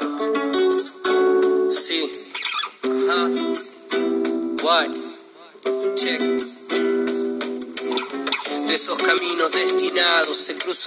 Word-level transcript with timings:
Thank 0.00 0.36
you. 0.36 0.37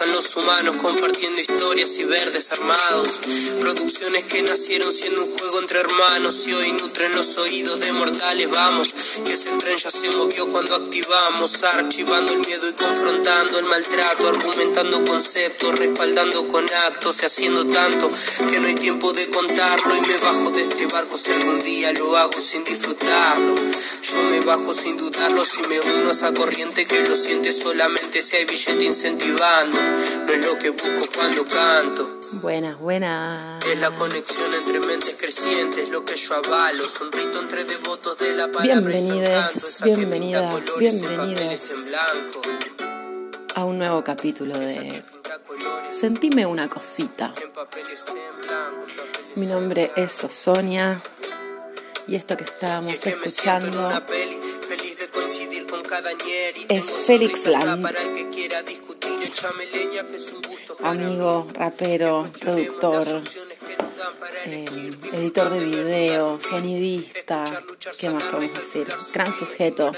Los 0.09 0.36
humanos 0.36 0.77
compartiendo 0.77 1.39
historias 1.39 1.97
y 1.97 2.05
verdes 2.05 2.52
armados. 2.54 3.20
Producciones 3.59 4.23
que 4.25 4.41
nacieron 4.41 4.91
siendo 4.91 5.23
un 5.23 5.38
juego 5.38 5.59
entre 5.59 5.79
hermanos 5.79 6.47
y 6.47 6.54
hoy 6.54 6.71
nutren 6.73 7.16
los 7.16 7.38
oídos 7.38 7.79
de 7.79 7.91
mortales. 7.93 8.49
Vamos, 8.49 8.93
que 9.23 9.34
ese 9.34 9.52
tren 9.57 9.77
ya 9.77 9.91
se 9.91 10.09
movió 10.11 10.48
cuando 10.48 10.75
activamos, 10.75 11.63
archivando 11.63 12.34
el 12.34 12.39
miedo 12.39 12.70
y 12.70 12.73
confrontando 12.73 13.59
el 13.59 13.66
maltrato, 13.66 14.29
argumentando 14.29 15.03
conceptos, 15.05 15.77
respaldando 15.77 16.48
con 16.48 16.65
actos 16.88 17.21
y 17.21 17.26
haciendo 17.26 17.65
tanto 17.68 18.07
que 18.49 18.59
no 18.59 18.68
hay 18.68 18.76
tiempo 18.76 19.12
de 19.13 19.29
contarlo. 19.29 19.95
Y 19.95 20.02
me 20.02 20.18
bajo 20.18 20.49
de 20.52 20.63
este 20.63 20.85
barco 20.88 21.18
si 21.18 21.31
algún 21.31 21.59
día 21.59 21.91
lo 21.93 22.18
hago 22.18 22.40
sin 22.40 22.63
disfrutarlo. 22.63 23.55
Yo 23.55 24.23
me 24.23 24.40
bajo 24.41 24.73
sin 24.73 24.98
dudarlo 24.98 25.45
si 25.45 25.62
me 25.68 25.79
uno 25.79 26.09
a 26.09 26.12
esa 26.12 26.34
corriente 26.34 26.85
que 26.88 27.02
lo 27.02 27.15
siente 27.15 27.52
solamente 27.52 28.21
si 28.21 28.38
hay 28.38 28.45
billete 28.45 28.84
incentivando. 28.84 29.91
No 30.26 30.34
es 30.34 30.45
lo 30.45 30.58
que 30.58 30.70
busco 30.70 31.08
cuando 31.16 31.45
canto. 31.45 32.20
Buenas, 32.41 32.80
buenas. 32.80 33.66
Es 33.66 33.80
la 33.80 33.91
conexión 33.91 34.54
entre 34.54 34.80
mentes 34.80 35.18
crecientes, 35.20 35.90
lo 35.90 36.05
que 36.05 36.16
yo 36.16 36.36
avalo. 36.36 36.88
Son 36.88 37.12
rito 37.12 37.40
entre 37.40 37.66
devotos 37.66 38.18
de 38.20 38.34
la 38.35 38.48
palabra. 38.48 38.80
Bienvenidas, 38.80 39.84
bienvenidas, 39.84 40.54
bienvenidas 40.80 41.72
a 43.55 43.66
un 43.66 43.77
nuevo 43.77 44.04
capítulo 44.04 44.58
de 44.58 45.04
Sentime 45.90 46.46
una 46.46 46.70
cosita. 46.70 47.34
Mi 49.35 49.46
nombre 49.48 49.91
es 49.96 50.26
Sonia 50.32 51.02
y 52.08 52.15
esto 52.15 52.37
que 52.37 52.43
estábamos 52.46 53.05
escuchando 53.05 53.91
es 56.70 56.85
Félix 57.05 57.46
Land, 57.48 57.85
amigo, 60.84 61.47
rapero, 61.53 62.25
productor, 62.39 63.23
eh, 64.45 64.66
editor 65.13 65.53
de 65.53 65.63
video, 65.66 66.39
sonidista, 66.39 67.44
¿qué 68.00 68.09
más 68.09 68.23
podemos 68.23 68.59
decir? 68.59 68.88
Gran 69.13 69.34
sujeto 69.34 69.91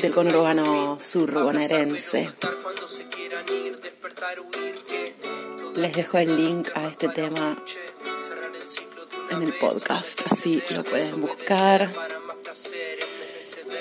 del 0.00 0.12
conurbano 0.12 0.98
sur 1.00 1.32
bonaerense. 1.32 2.30
Les 5.76 5.92
dejo 5.92 6.18
el 6.18 6.36
link 6.36 6.68
a 6.74 6.86
este 6.88 7.08
tema 7.08 7.56
en 9.30 9.42
el 9.42 9.52
podcast, 9.54 10.20
así 10.30 10.62
lo 10.70 10.84
pueden 10.84 11.20
buscar. 11.20 11.90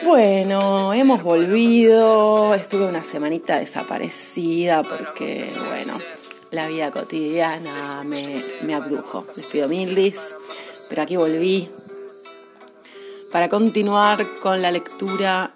Bueno, 0.03 0.93
hemos 0.93 1.23
volvido. 1.23 2.53
Estuve 2.53 2.85
una 2.85 3.03
semanita 3.03 3.59
desaparecida 3.59 4.83
porque, 4.83 5.49
bueno, 5.67 5.93
la 6.51 6.67
vida 6.67 6.91
cotidiana 6.91 8.03
me, 8.03 8.33
me 8.61 8.75
abdujo. 8.75 9.25
Les 9.35 9.51
pido 9.51 9.67
mildis, 9.67 10.35
pero 10.89 11.01
aquí 11.01 11.15
volví 11.15 11.69
para 13.31 13.49
continuar 13.49 14.25
con 14.39 14.61
la 14.61 14.71
lectura 14.71 15.55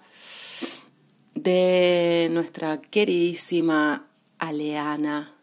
de 1.35 2.27
nuestra 2.31 2.81
queridísima 2.81 4.07
Aleana 4.39 5.33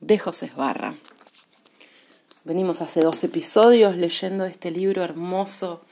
de 0.00 0.18
José 0.18 0.46
Esbarra. 0.46 0.94
Venimos 2.44 2.80
hace 2.80 3.00
dos 3.00 3.22
episodios 3.24 3.96
leyendo 3.96 4.44
este 4.44 4.70
libro 4.70 5.02
hermoso 5.02 5.84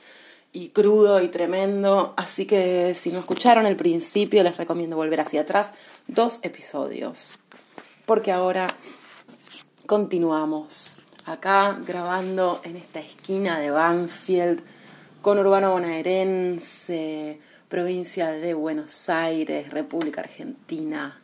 y 0.53 0.69
crudo 0.69 1.21
y 1.21 1.29
tremendo. 1.29 2.13
Así 2.17 2.45
que 2.45 2.93
si 2.95 3.11
no 3.11 3.19
escucharon 3.19 3.65
el 3.65 3.75
principio, 3.75 4.43
les 4.43 4.57
recomiendo 4.57 4.95
volver 4.95 5.21
hacia 5.21 5.41
atrás 5.41 5.73
dos 6.07 6.39
episodios. 6.43 7.39
Porque 8.05 8.31
ahora 8.31 8.67
continuamos 9.85 10.97
acá 11.25 11.79
grabando 11.85 12.61
en 12.63 12.77
esta 12.77 12.99
esquina 12.99 13.59
de 13.59 13.71
Banfield, 13.71 14.61
con 15.21 15.37
Urbano 15.37 15.71
Bonaerense, 15.71 17.39
provincia 17.69 18.31
de 18.31 18.53
Buenos 18.53 19.07
Aires, 19.09 19.69
República 19.69 20.21
Argentina, 20.21 21.21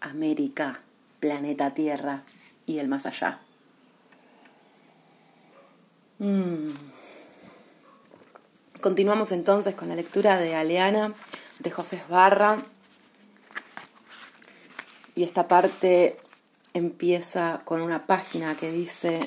América, 0.00 0.80
planeta 1.18 1.72
Tierra 1.72 2.22
y 2.66 2.78
el 2.78 2.88
más 2.88 3.06
allá. 3.06 3.40
Mm. 6.18 6.91
Continuamos 8.82 9.30
entonces 9.30 9.76
con 9.76 9.90
la 9.90 9.94
lectura 9.94 10.38
de 10.38 10.56
Aleana 10.56 11.14
de 11.60 11.70
José 11.70 12.02
Barra. 12.08 12.64
Y 15.14 15.22
esta 15.22 15.46
parte 15.46 16.18
empieza 16.74 17.60
con 17.64 17.80
una 17.80 18.08
página 18.08 18.56
que 18.56 18.72
dice, 18.72 19.20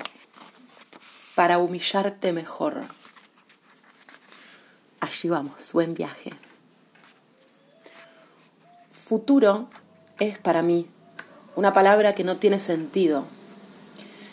para 1.35 1.57
humillarte 1.59 2.33
mejor. 2.33 2.83
Allí 4.99 5.29
vamos, 5.29 5.71
buen 5.71 5.93
viaje. 5.93 6.33
Futuro 8.91 9.69
es 10.19 10.37
para 10.37 10.63
mí 10.63 10.89
una 11.55 11.71
palabra 11.71 12.13
que 12.13 12.25
no 12.25 12.35
tiene 12.35 12.59
sentido. 12.59 13.25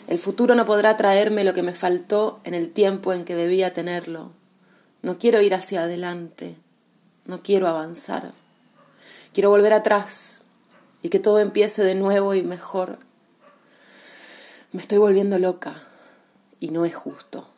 El 0.07 0.19
futuro 0.19 0.53
no 0.53 0.65
podrá 0.65 0.97
traerme 0.97 1.45
lo 1.45 1.53
que 1.53 1.63
me 1.63 1.73
faltó 1.73 2.41
en 2.43 2.55
el 2.55 2.73
tiempo 2.73 3.13
en 3.13 3.23
que 3.23 3.35
debía 3.35 3.73
tenerlo 3.73 4.42
no 5.03 5.19
quiero 5.19 5.41
ir 5.41 5.53
hacia 5.53 5.83
adelante, 5.83 6.55
no 7.25 7.43
quiero 7.43 7.67
avanzar. 7.67 8.31
Quiero 9.33 9.49
volver 9.49 9.73
atrás 9.73 10.43
y 11.01 11.09
que 11.09 11.19
todo 11.19 11.39
empiece 11.39 11.83
de 11.83 11.93
nuevo 11.93 12.33
y 12.33 12.41
mejor. 12.41 12.99
Me 14.71 14.81
estoy 14.81 14.99
volviendo 14.99 15.37
loca 15.39 15.75
y 16.61 16.69
no 16.69 16.85
es 16.85 16.95
justo. 16.95 17.49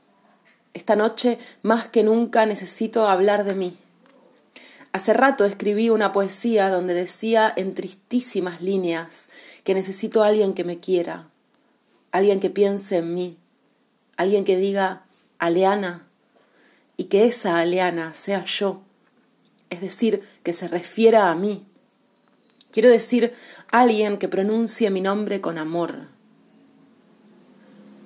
Esta 0.73 0.95
noche 0.95 1.37
más 1.61 1.87
que 1.87 2.03
nunca 2.03 2.47
necesito 2.47 3.07
hablar 3.07 3.43
de 3.43 3.53
mí. 3.53 3.77
Hace 4.91 5.13
rato 5.13 5.45
escribí 5.45 5.91
una 5.91 6.13
poesía 6.13 6.69
donde 6.69 6.95
decía 6.95 7.53
en 7.55 7.75
tristísimas 7.75 8.61
líneas 8.61 9.29
que 9.63 9.75
necesito 9.75 10.23
a 10.23 10.27
alguien 10.27 10.53
que 10.55 10.63
me 10.63 10.79
quiera, 10.79 11.29
alguien 12.11 12.39
que 12.39 12.49
piense 12.49 12.97
en 12.97 13.13
mí, 13.13 13.37
alguien 14.17 14.45
que 14.45 14.57
diga, 14.57 15.03
Aleana, 15.37 16.04
y 16.97 17.05
que 17.05 17.25
esa 17.25 17.59
Aleana 17.59 18.13
sea 18.13 18.45
yo, 18.45 18.81
es 19.69 19.81
decir, 19.81 20.23
que 20.43 20.53
se 20.53 20.67
refiera 20.67 21.31
a 21.31 21.35
mí. 21.35 21.65
Quiero 22.71 22.89
decir 22.89 23.33
alguien 23.71 24.17
que 24.17 24.27
pronuncie 24.27 24.89
mi 24.89 25.01
nombre 25.01 25.41
con 25.41 25.57
amor. 25.57 26.07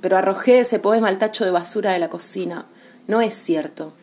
Pero 0.01 0.17
arrojé 0.17 0.59
ese 0.59 0.79
poema 0.79 1.09
al 1.09 1.17
tacho 1.17 1.43
de 1.43 1.51
basura 1.51 1.91
de 1.91 1.99
la 1.99 2.09
cocina. 2.09 2.65
No 3.07 3.21
es 3.21 3.33
cierto. 3.33 3.93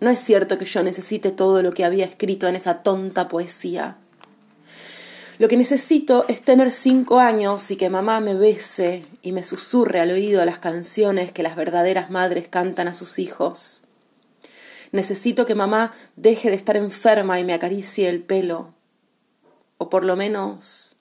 No 0.00 0.10
es 0.10 0.18
cierto 0.20 0.58
que 0.58 0.64
yo 0.64 0.82
necesite 0.82 1.30
todo 1.30 1.62
lo 1.62 1.72
que 1.72 1.84
había 1.84 2.04
escrito 2.04 2.48
en 2.48 2.56
esa 2.56 2.82
tonta 2.82 3.28
poesía. 3.28 3.96
Lo 5.38 5.48
que 5.48 5.56
necesito 5.56 6.26
es 6.28 6.42
tener 6.42 6.70
cinco 6.70 7.18
años 7.18 7.70
y 7.70 7.76
que 7.76 7.90
mamá 7.90 8.20
me 8.20 8.34
bese 8.34 9.04
y 9.22 9.32
me 9.32 9.44
susurre 9.44 10.00
al 10.00 10.10
oído 10.10 10.44
las 10.44 10.58
canciones 10.58 11.32
que 11.32 11.42
las 11.42 11.56
verdaderas 11.56 12.10
madres 12.10 12.48
cantan 12.48 12.88
a 12.88 12.94
sus 12.94 13.18
hijos. 13.18 13.83
Necesito 14.94 15.44
que 15.44 15.56
mamá 15.56 15.92
deje 16.14 16.50
de 16.50 16.54
estar 16.54 16.76
enferma 16.76 17.40
y 17.40 17.44
me 17.44 17.52
acaricie 17.52 18.08
el 18.08 18.22
pelo. 18.22 18.74
O 19.76 19.90
por 19.90 20.04
lo 20.04 20.14
menos 20.14 20.98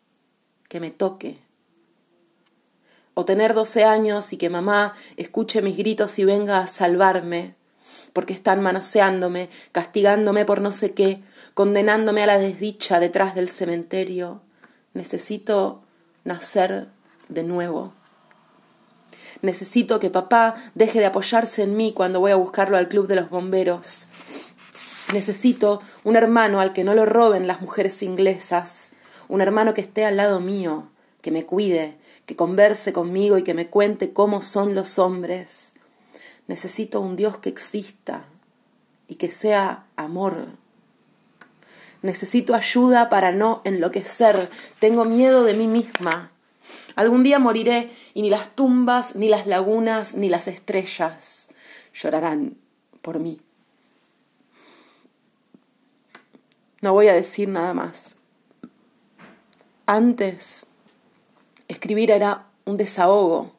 que 0.67 0.79
me 0.79 0.89
toque. 0.89 1.37
O 3.13 3.23
tener 3.23 3.53
doce 3.53 3.83
años 3.83 4.33
y 4.33 4.37
que 4.37 4.49
mamá 4.49 4.95
escuche 5.15 5.61
mis 5.61 5.77
gritos 5.77 6.17
y 6.17 6.25
venga 6.25 6.57
a 6.57 6.65
salvarme, 6.65 7.53
porque 8.13 8.33
están 8.33 8.63
manoseándome, 8.63 9.51
castigándome 9.71 10.43
por 10.43 10.59
no 10.59 10.71
sé 10.71 10.95
qué, 10.95 11.21
condenándome 11.53 12.23
a 12.23 12.25
la 12.25 12.39
desdicha 12.39 12.99
detrás 12.99 13.35
del 13.35 13.47
cementerio. 13.47 14.41
Necesito 14.95 15.83
nacer 16.23 16.87
de 17.29 17.43
nuevo. 17.43 17.93
Necesito 19.43 19.99
que 19.99 20.09
papá 20.09 20.55
deje 20.73 20.99
de 20.99 21.05
apoyarse 21.05 21.63
en 21.63 21.75
mí 21.75 21.91
cuando 21.91 22.21
voy 22.21 22.31
a 22.31 22.37
buscarlo 22.37 22.77
al 22.77 22.87
club 22.87 23.07
de 23.07 23.17
los 23.17 23.29
bomberos. 23.29 24.07
Necesito 25.11 25.81
un 26.05 26.15
hermano 26.15 26.61
al 26.61 26.71
que 26.71 26.85
no 26.85 26.95
lo 26.95 27.05
roben 27.05 27.45
las 27.45 27.59
mujeres 27.59 28.01
inglesas, 28.03 28.93
un 29.27 29.41
hermano 29.41 29.73
que 29.73 29.81
esté 29.81 30.05
al 30.05 30.15
lado 30.15 30.39
mío, 30.39 30.87
que 31.21 31.29
me 31.29 31.45
cuide, 31.45 31.97
que 32.25 32.37
converse 32.37 32.93
conmigo 32.93 33.37
y 33.37 33.43
que 33.43 33.53
me 33.53 33.67
cuente 33.67 34.13
cómo 34.13 34.41
son 34.41 34.75
los 34.75 34.97
hombres. 34.97 35.73
Necesito 36.47 37.01
un 37.01 37.17
Dios 37.17 37.37
que 37.37 37.49
exista 37.49 38.23
y 39.09 39.15
que 39.15 39.29
sea 39.29 39.87
amor. 39.97 40.47
Necesito 42.01 42.55
ayuda 42.55 43.09
para 43.09 43.33
no 43.33 43.61
enloquecer. 43.65 44.49
Tengo 44.79 45.03
miedo 45.03 45.43
de 45.43 45.53
mí 45.53 45.67
misma. 45.67 46.32
Algún 46.95 47.23
día 47.23 47.39
moriré 47.39 47.91
y 48.13 48.21
ni 48.21 48.29
las 48.29 48.55
tumbas, 48.55 49.15
ni 49.15 49.29
las 49.29 49.47
lagunas, 49.47 50.15
ni 50.15 50.29
las 50.29 50.47
estrellas 50.47 51.49
llorarán 51.93 52.57
por 53.01 53.19
mí. 53.19 53.39
No 56.81 56.93
voy 56.93 57.07
a 57.07 57.13
decir 57.13 57.47
nada 57.47 57.73
más. 57.73 58.17
Antes, 59.85 60.65
escribir 61.67 62.11
era 62.11 62.45
un 62.65 62.77
desahogo. 62.77 63.53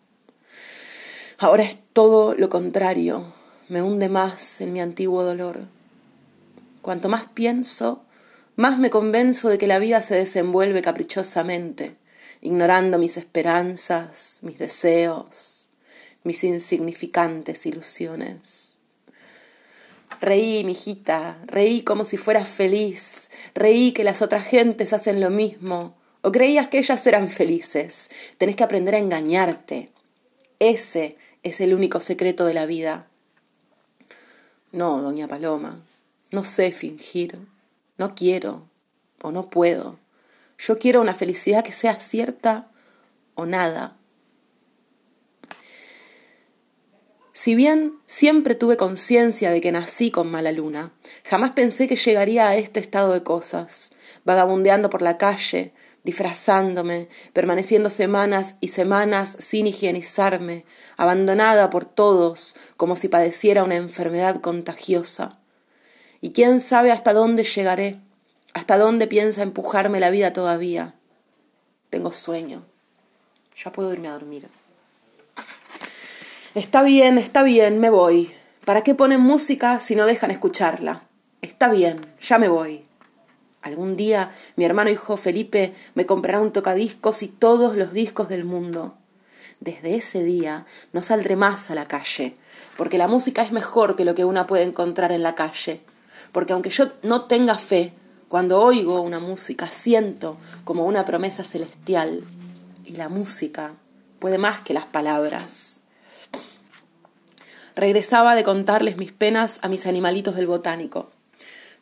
Ahora 1.39 1.65
es 1.65 1.79
todo 1.93 2.35
lo 2.35 2.49
contrario. 2.49 3.33
Me 3.69 3.83
hunde 3.83 4.09
más 4.09 4.61
en 4.61 4.73
mi 4.73 4.81
antiguo 4.81 5.25
dolor. 5.25 5.61
Cuanto 6.83 7.09
más 7.09 7.27
pienso, 7.27 8.05
más 8.57 8.79
me 8.79 8.91
convenzo 8.91 9.49
de 9.49 9.59
que 9.59 9.67
la 9.67 9.79
vida 9.79 10.03
se 10.03 10.15
desenvuelve 10.15 10.83
caprichosamente, 10.83 11.97
ignorando 12.45 12.99
mis 13.01 13.17
esperanzas, 13.17 14.39
mis 14.43 14.59
deseos, 14.59 15.71
mis 16.23 16.45
insignificantes 16.45 17.67
ilusiones. 17.67 18.79
Reí, 20.21 20.63
mijita, 20.63 21.39
reí 21.47 21.83
como 21.83 22.05
si 22.05 22.17
fueras 22.17 22.49
feliz, 22.49 23.31
reí 23.53 23.91
que 23.91 24.05
las 24.05 24.23
otras 24.23 24.47
gentes 24.47 24.93
hacen 24.93 25.21
lo 25.21 25.31
mismo, 25.31 25.97
¿O 26.27 26.33
creías 26.33 26.69
que 26.69 26.79
ellas 26.79 27.07
eran 27.07 27.29
felices? 27.29 28.09
Tenés 28.39 28.57
que 28.57 28.65
aprender 28.65 28.95
a 28.95 28.99
engañarte. 28.99 29.91
Ese 30.59 31.19
es 31.43 31.61
el 31.61 31.75
único 31.75 32.01
secreto 32.01 32.47
de 32.47 32.55
la 32.55 32.65
vida. 32.65 33.07
No, 34.73 35.03
doña 35.03 35.29
Paloma, 35.29 35.79
no 36.31 36.43
sé 36.43 36.71
fingir. 36.71 37.39
No 37.99 38.15
quiero 38.15 38.63
o 39.21 39.33
no 39.33 39.51
puedo. 39.51 39.99
Yo 40.59 40.79
quiero 40.79 41.01
una 41.01 41.15
felicidad 41.15 41.65
que 41.65 41.73
sea 41.73 42.01
cierta 42.01 42.71
o 43.35 43.47
nada. 43.47 43.97
Si 47.33 47.57
bien 47.57 47.95
siempre 48.07 48.55
tuve 48.55 48.77
conciencia 48.77 49.51
de 49.51 49.61
que 49.61 49.73
nací 49.73 50.13
con 50.13 50.31
mala 50.31 50.53
luna, 50.53 50.93
jamás 51.25 51.51
pensé 51.51 51.89
que 51.89 51.97
llegaría 51.97 52.49
a 52.49 52.57
este 52.57 52.79
estado 52.79 53.13
de 53.13 53.25
cosas, 53.25 53.93
vagabundeando 54.25 54.89
por 54.89 55.03
la 55.03 55.19
calle, 55.19 55.73
disfrazándome, 56.05 57.09
permaneciendo 57.33 57.91
semanas 57.91 58.57
y 58.61 58.69
semanas 58.69 59.37
sin 59.41 59.67
higienizarme, 59.67 60.65
abandonada 60.97 61.71
por 61.71 61.85
todos 61.85 62.55
como 62.77 62.95
si 62.95 63.09
padeciera 63.09 63.65
una 63.65 63.77
enfermedad 63.77 64.41
contagiosa. 64.41 65.41
Y 66.21 66.31
quién 66.31 66.61
sabe 66.61 66.93
hasta 66.93 67.13
dónde 67.13 67.43
llegaré, 67.43 68.01
hasta 68.65 68.79
dónde 68.79 69.07
piensa 69.07 69.43
empujarme 69.43 70.01
la 70.01 70.09
vida 70.09 70.33
todavía. 70.33 70.95
Tengo 71.91 72.15
sueño. 72.15 72.63
Ya 73.63 73.71
puedo 73.71 73.93
irme 73.93 74.09
a 74.09 74.13
dormir. 74.13 74.49
Está 76.55 76.83
bien, 76.83 77.19
está 77.19 77.43
bien, 77.43 77.79
me 77.79 77.91
voy. 77.91 78.33
¿Para 78.65 78.83
qué 78.83 78.95
ponen 78.95 79.21
música 79.21 79.81
si 79.81 79.95
no 79.95 80.07
dejan 80.07 80.31
escucharla? 80.31 81.03
Está 81.43 81.71
bien, 81.71 82.01
ya 82.23 82.39
me 82.39 82.49
voy. 82.49 82.87
Algún 83.61 83.99
día 83.99 84.31
mi 84.57 84.65
hermano 84.65 84.89
hijo 84.89 85.19
Felipe 85.19 85.75
me 85.95 86.07
comprará 86.07 86.41
un 86.41 86.51
tocadiscos 86.51 87.23
y 87.23 87.29
todos 87.29 87.77
los 87.77 87.93
discos 87.93 88.31
del 88.31 88.47
mundo. 88.47 88.95
Desde 89.61 89.95
ese 89.95 90.23
día 90.23 90.65
no 90.95 91.03
saldré 91.03 91.37
más 91.37 91.71
a 91.71 91.75
la 91.75 91.87
calle, 91.87 92.35
porque 92.79 92.97
la 92.97 93.09
música 93.09 93.43
es 93.43 93.53
mejor 93.53 93.95
que 93.95 94.07
lo 94.07 94.15
que 94.15 94.25
una 94.25 94.47
puede 94.47 94.63
encontrar 94.63 95.13
en 95.13 95.23
la 95.23 95.35
calle. 95.35 95.83
Porque 96.33 96.55
aunque 96.55 96.71
yo 96.71 96.93
no 97.03 97.27
tenga 97.27 97.59
fe, 97.59 97.93
cuando 98.29 98.61
oigo 98.61 99.01
una 99.01 99.21
música 99.21 99.71
siento 99.71 100.37
como 100.65 100.85
una 100.87 101.05
promesa 101.05 101.45
celestial. 101.45 102.25
Y 102.85 102.97
la 102.97 103.09
música 103.09 103.75
puede 104.19 104.39
más 104.39 104.61
que 104.61 104.75
las 104.75 104.87
palabras. 104.87 105.81
Regresaba 107.77 108.35
de 108.35 108.45
contarles 108.45 108.97
mis 108.97 109.13
penas 109.13 109.59
a 109.63 109.69
mis 109.69 109.87
animalitos 109.87 110.37
del 110.37 110.47
botánico. 110.47 111.11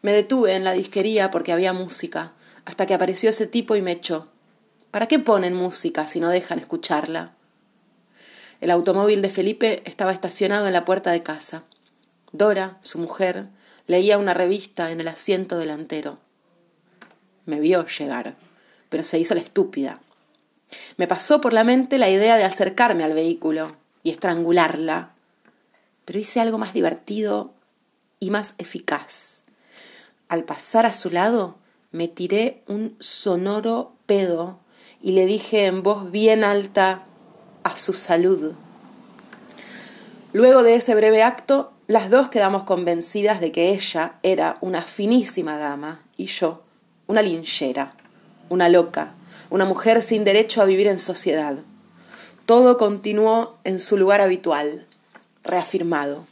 Me 0.00 0.12
detuve 0.12 0.54
en 0.54 0.64
la 0.64 0.72
disquería 0.72 1.30
porque 1.30 1.52
había 1.52 1.72
música, 1.72 2.32
hasta 2.64 2.86
que 2.86 2.94
apareció 2.94 3.30
ese 3.30 3.46
tipo 3.46 3.76
y 3.76 3.82
me 3.82 3.92
echó. 3.92 4.28
¿Para 4.90 5.06
qué 5.06 5.18
ponen 5.18 5.54
música 5.54 6.08
si 6.08 6.18
no 6.20 6.28
dejan 6.28 6.58
escucharla? 6.58 7.32
El 8.60 8.70
automóvil 8.70 9.22
de 9.22 9.30
Felipe 9.30 9.82
estaba 9.84 10.12
estacionado 10.12 10.66
en 10.66 10.72
la 10.72 10.84
puerta 10.84 11.10
de 11.10 11.22
casa. 11.22 11.64
Dora, 12.32 12.78
su 12.80 12.98
mujer, 12.98 13.48
leía 13.86 14.18
una 14.18 14.34
revista 14.34 14.90
en 14.90 15.00
el 15.00 15.08
asiento 15.08 15.58
delantero. 15.58 16.18
Me 17.46 17.60
vio 17.60 17.86
llegar, 17.86 18.36
pero 18.88 19.02
se 19.02 19.18
hizo 19.18 19.34
la 19.34 19.40
estúpida. 19.40 20.00
Me 20.96 21.06
pasó 21.06 21.40
por 21.40 21.52
la 21.52 21.64
mente 21.64 21.98
la 21.98 22.10
idea 22.10 22.36
de 22.36 22.44
acercarme 22.44 23.04
al 23.04 23.14
vehículo 23.14 23.76
y 24.02 24.10
estrangularla, 24.10 25.12
pero 26.04 26.18
hice 26.18 26.40
algo 26.40 26.58
más 26.58 26.72
divertido 26.72 27.52
y 28.20 28.30
más 28.30 28.54
eficaz 28.58 29.42
al 30.32 30.44
pasar 30.44 30.86
a 30.86 30.94
su 30.94 31.10
lado, 31.10 31.56
me 31.90 32.08
tiré 32.08 32.62
un 32.66 32.96
sonoro 33.00 33.92
pedo 34.06 34.60
y 35.02 35.12
le 35.12 35.26
dije 35.26 35.66
en 35.66 35.82
voz 35.82 36.10
bien 36.10 36.42
alta 36.42 37.04
a 37.64 37.76
su 37.76 37.92
salud. 37.92 38.54
Luego 40.32 40.62
de 40.62 40.76
ese 40.76 40.94
breve 40.94 41.22
acto, 41.22 41.74
las 41.86 42.08
dos 42.08 42.30
quedamos 42.30 42.62
convencidas 42.62 43.42
de 43.42 43.52
que 43.52 43.74
ella 43.74 44.14
era 44.22 44.56
una 44.62 44.80
finísima 44.80 45.58
dama 45.58 46.00
y 46.16 46.28
yo 46.28 46.62
una 47.12 47.20
linchera, 47.20 47.92
una 48.48 48.70
loca, 48.70 49.12
una 49.50 49.66
mujer 49.66 50.00
sin 50.00 50.24
derecho 50.24 50.62
a 50.62 50.64
vivir 50.64 50.86
en 50.86 50.98
sociedad. 50.98 51.58
Todo 52.46 52.78
continuó 52.78 53.58
en 53.64 53.80
su 53.80 53.98
lugar 53.98 54.22
habitual, 54.22 54.86
reafirmado. 55.44 56.26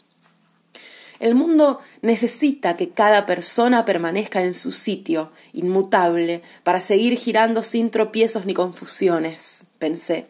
El 1.18 1.34
mundo 1.34 1.80
necesita 2.00 2.78
que 2.78 2.88
cada 2.88 3.26
persona 3.26 3.84
permanezca 3.84 4.42
en 4.42 4.54
su 4.54 4.72
sitio, 4.72 5.32
inmutable, 5.52 6.40
para 6.64 6.80
seguir 6.80 7.18
girando 7.18 7.62
sin 7.62 7.90
tropiezos 7.90 8.46
ni 8.46 8.54
confusiones, 8.54 9.66
pensé. 9.78 10.28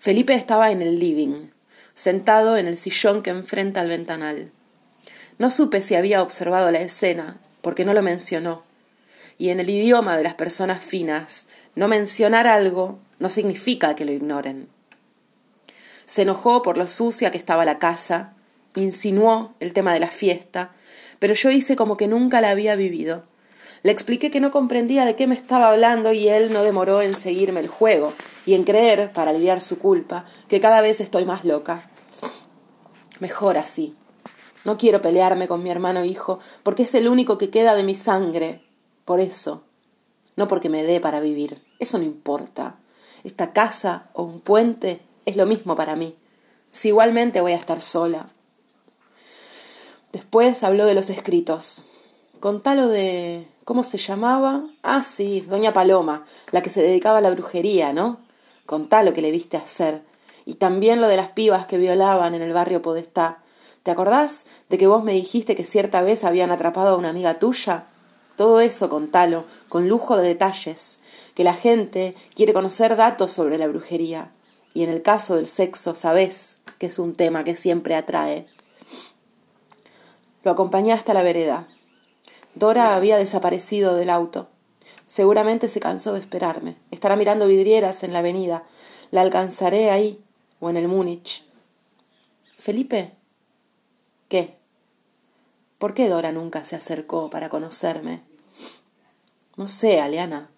Felipe 0.00 0.34
estaba 0.34 0.72
en 0.72 0.82
el 0.82 0.98
living, 0.98 1.50
sentado 1.94 2.56
en 2.56 2.66
el 2.66 2.76
sillón 2.76 3.22
que 3.22 3.30
enfrenta 3.30 3.80
al 3.80 3.88
ventanal. 3.90 4.50
No 5.38 5.52
supe 5.52 5.82
si 5.82 5.94
había 5.94 6.20
observado 6.20 6.72
la 6.72 6.80
escena, 6.80 7.38
porque 7.62 7.84
no 7.84 7.94
lo 7.94 8.02
mencionó. 8.02 8.66
Y 9.38 9.50
en 9.50 9.60
el 9.60 9.70
idioma 9.70 10.16
de 10.16 10.24
las 10.24 10.34
personas 10.34 10.84
finas, 10.84 11.48
no 11.74 11.88
mencionar 11.88 12.46
algo 12.46 12.98
no 13.18 13.30
significa 13.30 13.94
que 13.94 14.04
lo 14.04 14.12
ignoren. 14.12 14.68
Se 16.06 16.22
enojó 16.22 16.62
por 16.62 16.76
lo 16.76 16.88
sucia 16.88 17.30
que 17.30 17.38
estaba 17.38 17.64
la 17.64 17.78
casa, 17.78 18.34
insinuó 18.74 19.54
el 19.60 19.72
tema 19.72 19.92
de 19.92 20.00
la 20.00 20.10
fiesta, 20.10 20.72
pero 21.18 21.34
yo 21.34 21.50
hice 21.50 21.76
como 21.76 21.96
que 21.96 22.08
nunca 22.08 22.40
la 22.40 22.50
había 22.50 22.76
vivido. 22.76 23.24
Le 23.82 23.92
expliqué 23.92 24.30
que 24.30 24.40
no 24.40 24.50
comprendía 24.50 25.04
de 25.04 25.14
qué 25.14 25.26
me 25.26 25.34
estaba 25.34 25.70
hablando 25.70 26.12
y 26.12 26.28
él 26.28 26.52
no 26.52 26.62
demoró 26.62 27.00
en 27.00 27.14
seguirme 27.14 27.60
el 27.60 27.68
juego 27.68 28.12
y 28.44 28.54
en 28.54 28.64
creer, 28.64 29.12
para 29.12 29.30
aliviar 29.30 29.60
su 29.60 29.78
culpa, 29.78 30.24
que 30.48 30.60
cada 30.60 30.80
vez 30.80 31.00
estoy 31.00 31.24
más 31.24 31.44
loca. 31.44 31.88
Mejor 33.20 33.58
así. 33.58 33.94
No 34.64 34.78
quiero 34.78 35.00
pelearme 35.00 35.46
con 35.46 35.62
mi 35.62 35.70
hermano 35.70 36.04
hijo, 36.04 36.40
porque 36.62 36.82
es 36.84 36.94
el 36.94 37.08
único 37.08 37.38
que 37.38 37.50
queda 37.50 37.74
de 37.74 37.84
mi 37.84 37.94
sangre. 37.94 38.62
Por 39.08 39.20
eso. 39.20 39.62
No 40.36 40.48
porque 40.48 40.68
me 40.68 40.82
dé 40.82 41.00
para 41.00 41.20
vivir. 41.20 41.64
Eso 41.78 41.96
no 41.96 42.04
importa. 42.04 42.76
Esta 43.24 43.54
casa 43.54 44.10
o 44.12 44.22
un 44.22 44.42
puente 44.42 45.00
es 45.24 45.38
lo 45.38 45.46
mismo 45.46 45.76
para 45.76 45.96
mí. 45.96 46.14
Si 46.70 46.88
igualmente 46.88 47.40
voy 47.40 47.52
a 47.52 47.56
estar 47.56 47.80
sola, 47.80 48.26
Después 50.12 50.62
habló 50.62 50.84
de 50.84 50.92
los 50.92 51.08
escritos. 51.08 51.84
Contalo 52.38 52.88
de. 52.88 53.48
¿Cómo 53.64 53.82
se 53.82 53.96
llamaba? 53.96 54.64
Ah, 54.82 55.02
sí, 55.02 55.40
Doña 55.40 55.72
Paloma, 55.72 56.26
la 56.50 56.62
que 56.62 56.68
se 56.68 56.82
dedicaba 56.82 57.16
a 57.16 57.22
la 57.22 57.30
brujería, 57.30 57.94
¿no? 57.94 58.20
Contalo 58.66 59.14
que 59.14 59.22
le 59.22 59.30
viste 59.30 59.56
hacer. 59.56 60.02
Y 60.44 60.56
también 60.56 61.00
lo 61.00 61.08
de 61.08 61.16
las 61.16 61.30
pibas 61.30 61.66
que 61.66 61.78
violaban 61.78 62.34
en 62.34 62.42
el 62.42 62.52
barrio 62.52 62.82
Podestá. 62.82 63.38
¿Te 63.82 63.90
acordás 63.90 64.44
de 64.68 64.76
que 64.76 64.86
vos 64.86 65.02
me 65.02 65.14
dijiste 65.14 65.54
que 65.54 65.64
cierta 65.64 66.02
vez 66.02 66.24
habían 66.24 66.50
atrapado 66.50 66.90
a 66.90 66.98
una 66.98 67.08
amiga 67.08 67.38
tuya? 67.38 67.86
Todo 68.38 68.60
eso 68.60 68.88
contalo, 68.88 69.46
con 69.68 69.88
lujo 69.88 70.16
de 70.16 70.28
detalles, 70.28 71.00
que 71.34 71.42
la 71.42 71.54
gente 71.54 72.14
quiere 72.36 72.52
conocer 72.52 72.94
datos 72.94 73.32
sobre 73.32 73.58
la 73.58 73.66
brujería. 73.66 74.30
Y 74.74 74.84
en 74.84 74.90
el 74.90 75.02
caso 75.02 75.34
del 75.34 75.48
sexo, 75.48 75.96
sabés 75.96 76.58
que 76.78 76.86
es 76.86 77.00
un 77.00 77.16
tema 77.16 77.42
que 77.42 77.56
siempre 77.56 77.96
atrae. 77.96 78.46
Lo 80.44 80.52
acompañé 80.52 80.92
hasta 80.92 81.14
la 81.14 81.24
vereda. 81.24 81.66
Dora 82.54 82.94
había 82.94 83.16
desaparecido 83.16 83.96
del 83.96 84.08
auto. 84.08 84.46
Seguramente 85.08 85.68
se 85.68 85.80
cansó 85.80 86.12
de 86.12 86.20
esperarme. 86.20 86.76
Estará 86.92 87.16
mirando 87.16 87.48
vidrieras 87.48 88.04
en 88.04 88.12
la 88.12 88.20
avenida. 88.20 88.62
La 89.10 89.22
alcanzaré 89.22 89.90
ahí 89.90 90.22
o 90.60 90.70
en 90.70 90.76
el 90.76 90.86
Múnich. 90.86 91.44
Felipe. 92.56 93.16
¿Qué? 94.28 94.58
¿Por 95.78 95.92
qué 95.92 96.08
Dora 96.08 96.30
nunca 96.30 96.64
se 96.64 96.76
acercó 96.76 97.30
para 97.30 97.48
conocerme? 97.48 98.27
No 99.58 99.66
sé, 99.66 100.00
Aleana. 100.00 100.48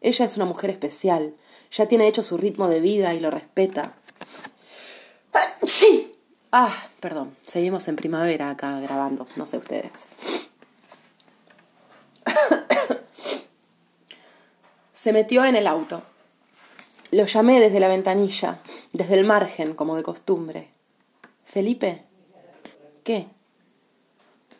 Ella 0.00 0.24
es 0.24 0.36
una 0.36 0.44
mujer 0.44 0.70
especial, 0.70 1.34
ya 1.72 1.88
tiene 1.88 2.06
hecho 2.06 2.22
su 2.22 2.36
ritmo 2.36 2.68
de 2.68 2.78
vida 2.78 3.12
y 3.12 3.18
lo 3.18 3.32
respeta. 3.32 3.94
Sí. 5.64 6.14
Ah, 6.52 6.72
perdón, 7.00 7.36
seguimos 7.46 7.88
en 7.88 7.96
primavera 7.96 8.50
acá 8.50 8.78
grabando, 8.78 9.26
no 9.34 9.44
sé 9.44 9.58
ustedes. 9.58 9.90
Se 14.94 15.12
metió 15.12 15.44
en 15.44 15.56
el 15.56 15.66
auto. 15.66 16.04
Lo 17.10 17.26
llamé 17.26 17.58
desde 17.58 17.80
la 17.80 17.88
ventanilla, 17.88 18.60
desde 18.92 19.18
el 19.18 19.24
margen, 19.24 19.74
como 19.74 19.96
de 19.96 20.04
costumbre. 20.04 20.68
Felipe, 21.44 22.04
¿qué? 23.02 23.26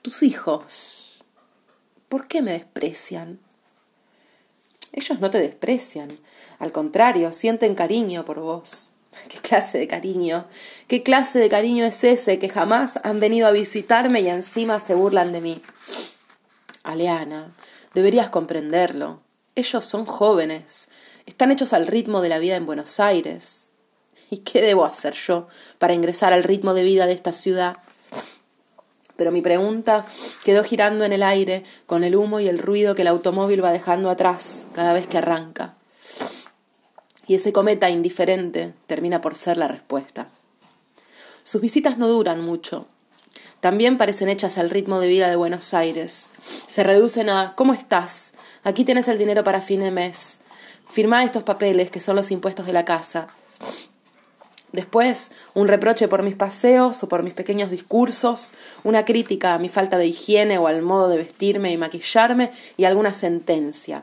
Tus 0.02 0.24
hijos, 0.24 1.22
¿por 2.08 2.26
qué 2.26 2.42
me 2.42 2.54
desprecian? 2.54 3.38
Ellos 4.94 5.18
no 5.18 5.28
te 5.28 5.40
desprecian, 5.40 6.20
al 6.60 6.70
contrario, 6.70 7.32
sienten 7.32 7.74
cariño 7.74 8.24
por 8.24 8.38
vos. 8.38 8.92
¿Qué 9.28 9.38
clase 9.38 9.76
de 9.78 9.88
cariño? 9.88 10.46
¿Qué 10.86 11.02
clase 11.02 11.40
de 11.40 11.48
cariño 11.48 11.84
es 11.84 12.04
ese 12.04 12.38
que 12.38 12.48
jamás 12.48 13.00
han 13.02 13.18
venido 13.18 13.48
a 13.48 13.50
visitarme 13.50 14.20
y 14.20 14.28
encima 14.28 14.78
se 14.78 14.94
burlan 14.94 15.32
de 15.32 15.40
mí? 15.40 15.62
Aleana, 16.84 17.52
deberías 17.92 18.28
comprenderlo. 18.28 19.20
Ellos 19.56 19.84
son 19.84 20.06
jóvenes, 20.06 20.88
están 21.26 21.50
hechos 21.50 21.72
al 21.72 21.88
ritmo 21.88 22.20
de 22.20 22.28
la 22.28 22.38
vida 22.38 22.54
en 22.54 22.66
Buenos 22.66 23.00
Aires. 23.00 23.70
¿Y 24.30 24.38
qué 24.38 24.62
debo 24.62 24.84
hacer 24.84 25.14
yo 25.14 25.48
para 25.78 25.94
ingresar 25.94 26.32
al 26.32 26.44
ritmo 26.44 26.72
de 26.72 26.84
vida 26.84 27.06
de 27.06 27.14
esta 27.14 27.32
ciudad? 27.32 27.78
Pero 29.16 29.30
mi 29.30 29.42
pregunta 29.42 30.06
quedó 30.44 30.64
girando 30.64 31.04
en 31.04 31.12
el 31.12 31.22
aire 31.22 31.64
con 31.86 32.04
el 32.04 32.16
humo 32.16 32.40
y 32.40 32.48
el 32.48 32.58
ruido 32.58 32.94
que 32.94 33.02
el 33.02 33.08
automóvil 33.08 33.64
va 33.64 33.72
dejando 33.72 34.10
atrás 34.10 34.64
cada 34.74 34.92
vez 34.92 35.06
que 35.06 35.18
arranca. 35.18 35.74
Y 37.26 37.36
ese 37.36 37.52
cometa 37.52 37.90
indiferente 37.90 38.74
termina 38.86 39.20
por 39.20 39.34
ser 39.34 39.56
la 39.56 39.68
respuesta. 39.68 40.28
Sus 41.44 41.60
visitas 41.60 41.98
no 41.98 42.08
duran 42.08 42.40
mucho. 42.40 42.88
También 43.60 43.96
parecen 43.96 44.28
hechas 44.28 44.58
al 44.58 44.68
ritmo 44.68 45.00
de 45.00 45.08
vida 45.08 45.28
de 45.28 45.36
Buenos 45.36 45.72
Aires. 45.72 46.30
Se 46.66 46.82
reducen 46.82 47.30
a 47.30 47.54
¿Cómo 47.56 47.72
estás? 47.72 48.34
Aquí 48.62 48.84
tienes 48.84 49.08
el 49.08 49.18
dinero 49.18 49.44
para 49.44 49.62
fin 49.62 49.80
de 49.80 49.90
mes. 49.90 50.40
Firma 50.88 51.24
estos 51.24 51.44
papeles 51.44 51.90
que 51.90 52.00
son 52.00 52.16
los 52.16 52.30
impuestos 52.30 52.66
de 52.66 52.72
la 52.72 52.84
casa. 52.84 53.28
Después, 54.74 55.30
un 55.54 55.68
reproche 55.68 56.08
por 56.08 56.24
mis 56.24 56.34
paseos 56.34 57.00
o 57.04 57.08
por 57.08 57.22
mis 57.22 57.32
pequeños 57.32 57.70
discursos, 57.70 58.54
una 58.82 59.04
crítica 59.04 59.54
a 59.54 59.60
mi 59.60 59.68
falta 59.68 59.98
de 59.98 60.08
higiene 60.08 60.58
o 60.58 60.66
al 60.66 60.82
modo 60.82 61.08
de 61.08 61.16
vestirme 61.16 61.70
y 61.70 61.76
maquillarme 61.76 62.50
y 62.76 62.84
alguna 62.84 63.12
sentencia. 63.12 64.02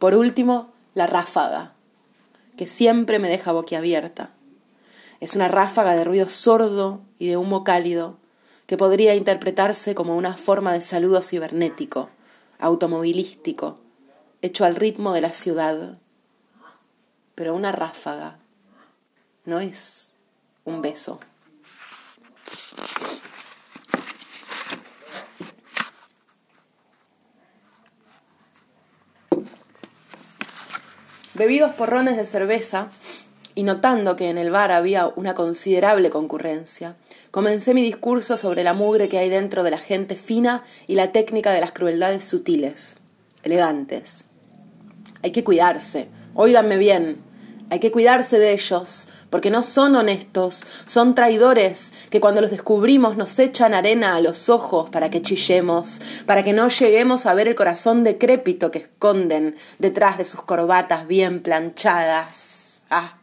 Por 0.00 0.16
último, 0.16 0.72
la 0.94 1.06
ráfaga, 1.06 1.74
que 2.56 2.66
siempre 2.66 3.20
me 3.20 3.28
deja 3.28 3.52
boquiabierta. 3.52 4.30
Es 5.20 5.36
una 5.36 5.46
ráfaga 5.46 5.94
de 5.94 6.02
ruido 6.02 6.28
sordo 6.28 7.02
y 7.20 7.28
de 7.28 7.36
humo 7.36 7.62
cálido 7.62 8.16
que 8.66 8.76
podría 8.76 9.14
interpretarse 9.14 9.94
como 9.94 10.16
una 10.16 10.36
forma 10.36 10.72
de 10.72 10.80
saludo 10.80 11.22
cibernético, 11.22 12.08
automovilístico, 12.58 13.78
hecho 14.42 14.64
al 14.64 14.74
ritmo 14.74 15.12
de 15.12 15.20
la 15.20 15.32
ciudad. 15.32 15.98
Pero 17.36 17.54
una 17.54 17.70
ráfaga 17.70 18.39
no 19.44 19.60
es 19.60 20.12
un 20.64 20.82
beso. 20.82 21.20
Bebidos 31.34 31.74
porrones 31.74 32.18
de 32.18 32.26
cerveza 32.26 32.88
y 33.54 33.62
notando 33.62 34.14
que 34.14 34.28
en 34.28 34.36
el 34.36 34.50
bar 34.50 34.72
había 34.72 35.06
una 35.06 35.34
considerable 35.34 36.10
concurrencia, 36.10 36.96
comencé 37.30 37.72
mi 37.72 37.82
discurso 37.82 38.36
sobre 38.36 38.62
la 38.62 38.74
mugre 38.74 39.08
que 39.08 39.18
hay 39.18 39.30
dentro 39.30 39.62
de 39.62 39.70
la 39.70 39.78
gente 39.78 40.16
fina 40.16 40.64
y 40.86 40.96
la 40.96 41.12
técnica 41.12 41.52
de 41.52 41.60
las 41.60 41.72
crueldades 41.72 42.24
sutiles, 42.24 42.98
elegantes. 43.42 44.24
Hay 45.22 45.32
que 45.32 45.42
cuidarse, 45.42 46.08
óiganme 46.34 46.76
bien, 46.76 47.22
hay 47.70 47.78
que 47.78 47.92
cuidarse 47.92 48.38
de 48.38 48.52
ellos, 48.52 49.08
porque 49.30 49.50
no 49.50 49.62
son 49.62 49.94
honestos, 49.94 50.66
son 50.86 51.14
traidores 51.14 51.94
que 52.10 52.20
cuando 52.20 52.40
los 52.40 52.50
descubrimos 52.50 53.16
nos 53.16 53.38
echan 53.38 53.74
arena 53.74 54.16
a 54.16 54.20
los 54.20 54.48
ojos 54.48 54.90
para 54.90 55.08
que 55.08 55.22
chillemos, 55.22 56.02
para 56.26 56.42
que 56.42 56.52
no 56.52 56.68
lleguemos 56.68 57.26
a 57.26 57.34
ver 57.34 57.46
el 57.46 57.54
corazón 57.54 58.02
decrépito 58.02 58.72
que 58.72 58.80
esconden 58.80 59.54
detrás 59.78 60.18
de 60.18 60.26
sus 60.26 60.42
corbatas 60.42 61.06
bien 61.06 61.42
planchadas. 61.42 62.84
Ah, 62.90 63.18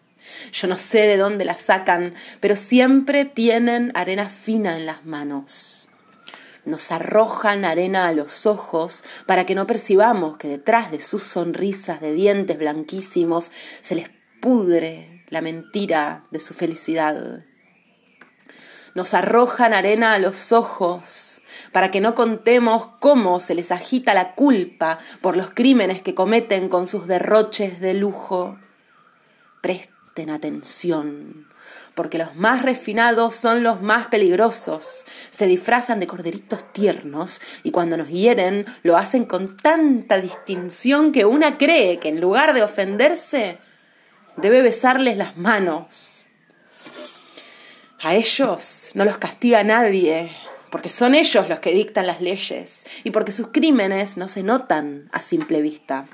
yo 0.53 0.67
no 0.67 0.77
sé 0.77 0.99
de 0.99 1.17
dónde 1.17 1.43
la 1.43 1.59
sacan, 1.59 2.13
pero 2.39 2.55
siempre 2.55 3.25
tienen 3.25 3.91
arena 3.95 4.29
fina 4.29 4.77
en 4.77 4.85
las 4.85 5.05
manos. 5.05 5.89
Nos 6.63 6.91
arrojan 6.91 7.65
arena 7.65 8.07
a 8.07 8.13
los 8.13 8.45
ojos 8.45 9.03
para 9.25 9.45
que 9.45 9.55
no 9.55 9.67
percibamos 9.67 10.37
que 10.37 10.47
detrás 10.47 10.91
de 10.91 11.01
sus 11.01 11.23
sonrisas 11.23 12.01
de 12.01 12.13
dientes 12.13 12.57
blanquísimos 12.57 13.51
se 13.81 13.95
les 13.95 14.09
pudre 14.39 15.23
la 15.29 15.41
mentira 15.41 16.25
de 16.31 16.39
su 16.39 16.53
felicidad. 16.53 17.43
Nos 18.95 19.13
arrojan 19.13 19.73
arena 19.73 20.13
a 20.13 20.19
los 20.19 20.51
ojos 20.51 21.41
para 21.71 21.91
que 21.91 22.01
no 22.01 22.15
contemos 22.15 22.89
cómo 22.99 23.39
se 23.39 23.55
les 23.55 23.71
agita 23.71 24.13
la 24.13 24.33
culpa 24.33 24.99
por 25.21 25.37
los 25.37 25.51
crímenes 25.51 26.01
que 26.01 26.15
cometen 26.15 26.69
con 26.69 26.87
sus 26.87 27.07
derroches 27.07 27.79
de 27.79 27.93
lujo. 27.93 28.57
Presten 29.61 30.29
atención, 30.29 31.47
porque 31.93 32.17
los 32.17 32.35
más 32.35 32.63
refinados 32.63 33.35
son 33.35 33.63
los 33.63 33.81
más 33.81 34.07
peligrosos. 34.07 35.05
Se 35.29 35.45
disfrazan 35.45 35.99
de 35.99 36.07
corderitos 36.07 36.71
tiernos 36.73 37.41
y 37.63 37.71
cuando 37.71 37.97
nos 37.97 38.09
hieren 38.09 38.65
lo 38.83 38.97
hacen 38.97 39.25
con 39.25 39.55
tanta 39.57 40.19
distinción 40.19 41.11
que 41.11 41.25
una 41.25 41.57
cree 41.57 41.99
que 41.99 42.09
en 42.09 42.21
lugar 42.21 42.53
de 42.53 42.63
ofenderse, 42.63 43.59
debe 44.37 44.61
besarles 44.61 45.17
las 45.17 45.37
manos. 45.37 46.27
A 47.99 48.15
ellos 48.15 48.91
no 48.93 49.03
los 49.05 49.17
castiga 49.17 49.63
nadie, 49.63 50.31
porque 50.69 50.89
son 50.89 51.15
ellos 51.15 51.49
los 51.49 51.59
que 51.59 51.71
dictan 51.71 52.07
las 52.07 52.21
leyes 52.21 52.85
y 53.03 53.11
porque 53.11 53.31
sus 53.31 53.47
crímenes 53.47 54.17
no 54.17 54.27
se 54.27 54.43
notan 54.43 55.09
a 55.11 55.21
simple 55.21 55.61
vista. 55.61 56.05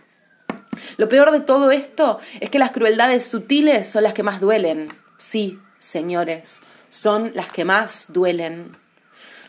Lo 0.97 1.09
peor 1.09 1.31
de 1.31 1.41
todo 1.41 1.71
esto 1.71 2.19
es 2.39 2.49
que 2.49 2.59
las 2.59 2.71
crueldades 2.71 3.25
sutiles 3.25 3.87
son 3.87 4.03
las 4.03 4.13
que 4.13 4.23
más 4.23 4.39
duelen. 4.39 4.89
Sí, 5.17 5.59
señores, 5.79 6.61
son 6.89 7.31
las 7.35 7.51
que 7.51 7.65
más 7.65 8.05
duelen. 8.09 8.77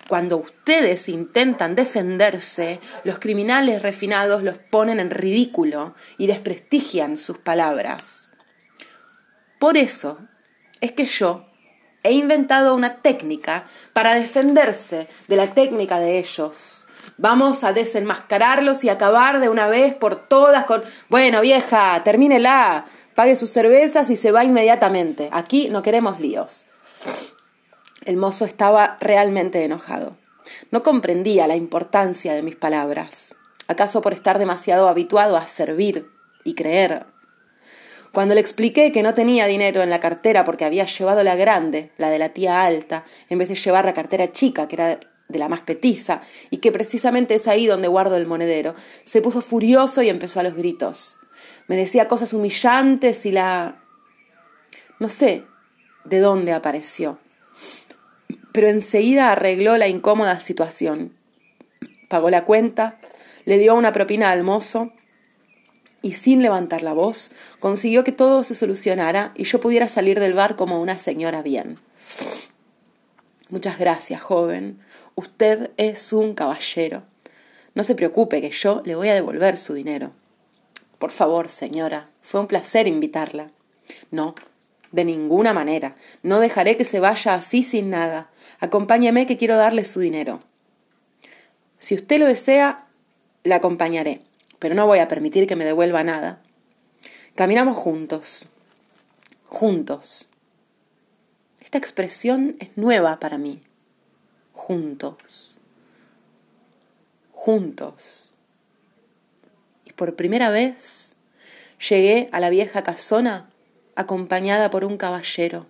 Cuando 0.08 0.36
ustedes 0.36 1.08
intentan 1.08 1.74
defenderse, 1.74 2.80
los 3.04 3.18
criminales 3.18 3.80
refinados 3.80 4.42
los 4.42 4.58
ponen 4.58 5.00
en 5.00 5.10
ridículo 5.10 5.94
y 6.18 6.26
desprestigian 6.26 7.16
sus 7.16 7.38
palabras. 7.38 8.33
Por 9.58 9.76
eso 9.76 10.18
es 10.80 10.92
que 10.92 11.06
yo 11.06 11.46
he 12.02 12.12
inventado 12.12 12.75
una 12.75 12.96
técnica 12.96 13.66
para 13.92 14.14
defenderse 14.14 15.08
de 15.26 15.37
la 15.37 15.49
técnica 15.54 15.99
de 15.99 16.18
ellos. 16.18 16.88
Vamos 17.16 17.64
a 17.64 17.73
desenmascararlos 17.73 18.84
y 18.84 18.88
acabar 18.88 19.40
de 19.40 19.49
una 19.49 19.66
vez 19.68 19.94
por 19.94 20.16
todas 20.28 20.64
con, 20.64 20.84
bueno 21.08 21.40
vieja, 21.40 22.02
termínela, 22.04 22.87
pague 23.14 23.37
sus 23.37 23.50
cervezas 23.50 24.11
y 24.11 24.16
se 24.16 24.32
va 24.32 24.44
inmediatamente. 24.44 25.28
Aquí 25.32 25.68
no 25.70 25.82
queremos 25.82 26.20
líos. 26.20 26.66
El 28.04 28.16
mozo 28.16 28.44
estaba 28.44 28.99
realmente 29.00 29.64
enojado. 29.64 30.16
No 30.70 30.82
comprendía 30.82 31.46
la 31.46 31.56
importancia 31.56 32.34
de 32.34 32.42
mis 32.42 32.56
palabras. 32.56 33.34
¿Acaso 33.66 34.02
por 34.02 34.12
estar 34.12 34.38
demasiado 34.38 34.88
habituado 34.88 35.38
a 35.38 35.49
servir 35.49 36.11
y 36.44 36.54
creer 36.54 37.06
cuando 38.14 38.35
le 38.35 38.40
expliqué 38.40 38.92
que 38.92 39.02
no 39.02 39.12
tenía 39.12 39.47
dinero 39.47 39.83
en 39.83 39.90
la 39.90 40.00
cartera 40.00 40.44
porque 40.44 40.64
había 40.64 40.87
llevado 40.87 41.23
la 41.23 41.37
grande, 41.37 41.90
la 41.99 42.09
de 42.09 42.18
la 42.18 42.30
tía 42.30 42.64
alta, 42.64 43.04
en 43.28 43.38
vez 43.38 43.49
de 43.49 43.56
llevar 43.56 43.85
la 43.85 43.92
cartera 43.92 44.33
chica, 44.33 44.68
que 44.68 44.76
era 44.76 45.00
de 45.28 45.38
la 45.38 45.49
más 45.49 45.62
petiza, 45.62 46.23
y 46.50 46.59
que 46.59 46.73
precisamente 46.73 47.35
es 47.35 47.49
ahí 47.49 47.66
donde 47.66 47.88
guardo 47.88 48.16
el 48.16 48.26
monedero, 48.26 48.75
se 49.04 49.21
puso 49.21 49.42
furioso 49.42 50.00
y 50.02 50.09
empezó 50.09 50.40
a 50.40 50.44
los 50.44 50.54
gritos. 50.54 51.18
Me 51.66 51.76
decía 51.76 52.09
cosas 52.09 52.33
humillantes 52.33 53.26
y 53.26 53.33
la... 53.33 53.83
no 54.99 55.09
sé 55.09 55.44
de 56.04 56.21
dónde 56.21 56.52
apareció. 56.52 57.18
Pero 58.52 58.68
enseguida 58.68 59.33
arregló 59.33 59.76
la 59.76 59.88
incómoda 59.88 60.38
situación. 60.40 61.16
Pagó 62.09 62.30
la 62.30 62.44
cuenta, 62.44 63.00
le 63.44 63.59
dio 63.59 63.75
una 63.75 63.92
propina 63.92 64.30
al 64.30 64.44
mozo 64.44 64.92
y 66.04 66.12
sin 66.12 66.42
levantar 66.42 66.82
la 66.82 66.92
voz 66.92 67.32
consiguió 67.61 68.04
que 68.04 68.12
todo 68.12 68.44
se 68.44 68.54
solucionara 68.54 69.32
y 69.34 69.44
yo 69.44 69.58
pudiera 69.58 69.88
salir 69.88 70.20
del 70.20 70.34
bar 70.34 70.54
como 70.54 70.82
una 70.82 70.99
señora 70.99 71.40
bien. 71.40 71.78
Muchas 73.49 73.78
gracias, 73.78 74.20
joven. 74.20 74.78
Usted 75.14 75.70
es 75.78 76.12
un 76.12 76.34
caballero. 76.34 77.04
No 77.75 77.84
se 77.84 77.94
preocupe 77.94 78.42
que 78.42 78.50
yo 78.50 78.82
le 78.84 78.94
voy 78.94 79.08
a 79.08 79.14
devolver 79.14 79.56
su 79.56 79.73
dinero. 79.73 80.12
Por 80.99 81.11
favor, 81.11 81.49
señora, 81.49 82.11
fue 82.20 82.40
un 82.40 82.49
placer 82.49 82.87
invitarla. 82.87 83.50
No, 84.11 84.34
de 84.92 85.06
ninguna 85.06 85.54
manera. 85.54 85.96
No 86.23 86.38
dejaré 86.38 86.76
que 86.76 86.84
se 86.84 87.00
vaya 87.00 87.32
así 87.32 87.62
sin 87.62 87.88
nada. 87.88 88.28
Acompáñeme 88.61 89.26
que 89.26 89.38
quiero 89.38 89.56
darle 89.56 89.87
su 89.87 90.00
dinero. 90.00 90.42
Si 91.78 91.94
usted 91.94 92.18
lo 92.18 92.26
desea, 92.26 92.88
la 93.42 93.56
acompañaré, 93.56 94.20
pero 94.64 94.75
no 94.75 94.87
voy 94.87 94.99
a 95.00 95.09
permitir 95.09 95.47
que 95.47 95.56
me 95.56 95.66
devuelva 95.66 96.02
nada. 96.04 96.38
Caminamos 97.35 97.76
juntos. 97.76 98.49
Juntos. 99.44 100.30
Esta 101.61 101.76
expresión 101.76 102.56
es 102.61 102.71
nueva 102.75 103.21
para 103.21 103.37
mí. 103.37 103.62
Juntos. 104.54 105.59
Juntos. 107.35 108.33
Y 109.85 109.92
por 109.92 110.16
primera 110.16 110.49
vez 110.49 111.12
llegué 111.87 112.30
a 112.33 112.40
la 112.40 112.49
vieja 112.49 112.83
casona 112.83 113.50
acompañada 113.97 114.71
por 114.71 114.87
un 114.87 114.97
caballero. 114.97 115.66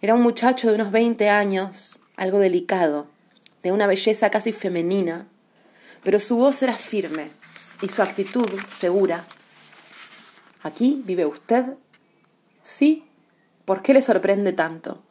Era 0.00 0.14
un 0.14 0.22
muchacho 0.22 0.68
de 0.68 0.76
unos 0.76 0.92
veinte 0.92 1.28
años, 1.28 2.00
algo 2.16 2.38
delicado, 2.38 3.08
de 3.62 3.70
una 3.70 3.86
belleza 3.86 4.30
casi 4.30 4.54
femenina, 4.54 5.26
pero 6.02 6.20
su 6.20 6.36
voz 6.36 6.62
era 6.62 6.78
firme 6.78 7.41
y 7.82 7.88
su 7.88 8.00
actitud 8.00 8.48
segura. 8.68 9.24
¿Aquí 10.62 11.02
vive 11.04 11.26
usted? 11.26 11.74
Sí. 12.62 13.04
¿Por 13.64 13.82
qué 13.82 13.92
le 13.92 14.02
sorprende 14.02 14.52
tanto? 14.52 15.02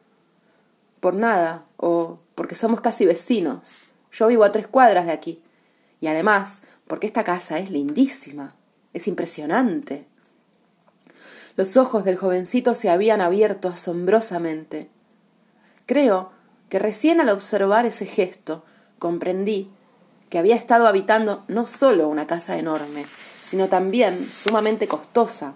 Por 1.00 1.14
nada, 1.14 1.66
o 1.78 2.20
porque 2.36 2.56
somos 2.56 2.82
casi 2.82 3.06
vecinos. 3.06 3.78
Yo 4.12 4.28
vivo 4.28 4.44
a 4.44 4.52
tres 4.52 4.68
cuadras 4.68 5.06
de 5.06 5.12
aquí. 5.12 5.42
Y 6.00 6.08
además, 6.08 6.64
porque 6.88 7.08
esta 7.08 7.24
casa 7.24 7.60
es 7.60 7.70
lindísima, 7.70 8.56
es 8.94 9.08
impresionante. 9.08 10.06
Los 11.58 11.78
ojos 11.78 12.04
del 12.06 12.18
jovencito 12.18 12.76
se 12.76 12.90
habían 12.90 13.22
abierto 13.22 13.68
asombrosamente. 13.68 14.90
Creo 15.86 16.32
que 16.70 16.80
recién 16.80 17.20
al 17.20 17.30
observar 17.30 17.86
ese 17.86 18.06
gesto 18.06 18.64
comprendí 19.00 19.70
que 20.32 20.40
había 20.40 20.56
estado 20.56 20.88
habitando 20.88 21.44
no 21.50 21.68
solo 21.68 22.08
una 22.08 22.26
casa 22.26 22.58
enorme, 22.58 23.06
sino 23.44 23.68
también 23.68 24.28
sumamente 24.28 24.88
costosa. 24.88 25.54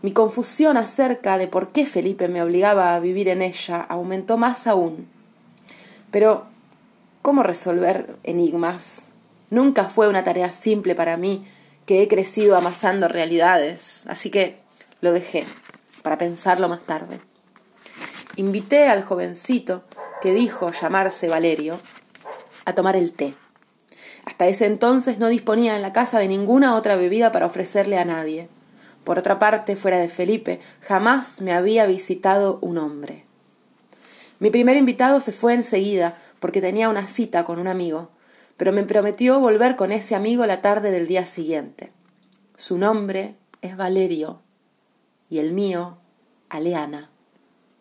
Mi 0.00 0.12
confusión 0.12 0.78
acerca 0.78 1.36
de 1.36 1.46
por 1.46 1.72
qué 1.72 1.84
Felipe 1.84 2.26
me 2.26 2.42
obligaba 2.42 2.94
a 2.94 3.00
vivir 3.00 3.28
en 3.28 3.42
ella 3.42 3.82
aumentó 3.82 4.38
más 4.38 4.66
aún. 4.66 5.06
Pero, 6.10 6.46
¿cómo 7.20 7.42
resolver 7.42 8.16
enigmas? 8.24 9.08
Nunca 9.50 9.90
fue 9.90 10.08
una 10.08 10.24
tarea 10.24 10.52
simple 10.52 10.94
para 10.94 11.18
mí, 11.18 11.46
que 11.84 12.02
he 12.02 12.08
crecido 12.08 12.56
amasando 12.56 13.08
realidades, 13.08 14.04
así 14.06 14.30
que 14.30 14.58
lo 15.02 15.12
dejé 15.12 15.44
para 16.02 16.16
pensarlo 16.16 16.68
más 16.68 16.80
tarde. 16.86 17.20
Invité 18.36 18.88
al 18.88 19.04
jovencito 19.04 19.84
que 20.22 20.32
dijo 20.32 20.72
llamarse 20.72 21.28
Valerio, 21.28 21.78
a 22.64 22.74
tomar 22.74 22.96
el 22.96 23.12
té. 23.12 23.34
Hasta 24.26 24.48
ese 24.48 24.66
entonces 24.66 25.18
no 25.18 25.28
disponía 25.28 25.76
en 25.76 25.82
la 25.82 25.94
casa 25.94 26.18
de 26.18 26.28
ninguna 26.28 26.74
otra 26.74 26.96
bebida 26.96 27.32
para 27.32 27.46
ofrecerle 27.46 27.96
a 27.96 28.04
nadie. 28.04 28.48
Por 29.04 29.18
otra 29.18 29.38
parte, 29.38 29.76
fuera 29.76 29.98
de 29.98 30.08
Felipe, 30.08 30.60
jamás 30.82 31.40
me 31.40 31.52
había 31.52 31.86
visitado 31.86 32.58
un 32.60 32.76
hombre. 32.76 33.24
Mi 34.40 34.50
primer 34.50 34.76
invitado 34.76 35.20
se 35.20 35.32
fue 35.32 35.54
enseguida 35.54 36.18
porque 36.40 36.60
tenía 36.60 36.88
una 36.88 37.08
cita 37.08 37.44
con 37.44 37.58
un 37.58 37.68
amigo, 37.68 38.10
pero 38.56 38.72
me 38.72 38.82
prometió 38.82 39.38
volver 39.38 39.76
con 39.76 39.92
ese 39.92 40.14
amigo 40.14 40.44
la 40.44 40.60
tarde 40.60 40.90
del 40.90 41.06
día 41.06 41.24
siguiente. 41.24 41.92
Su 42.56 42.78
nombre 42.78 43.36
es 43.62 43.76
Valerio 43.76 44.42
y 45.30 45.38
el 45.38 45.52
mío, 45.52 45.98
Aleana. 46.48 47.10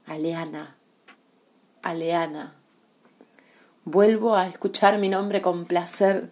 Aleana. 0.05 0.75
Aleana. 1.81 2.53
Vuelvo 3.83 4.35
a 4.35 4.47
escuchar 4.47 4.97
mi 4.99 5.09
nombre 5.09 5.41
con 5.41 5.65
placer. 5.65 6.29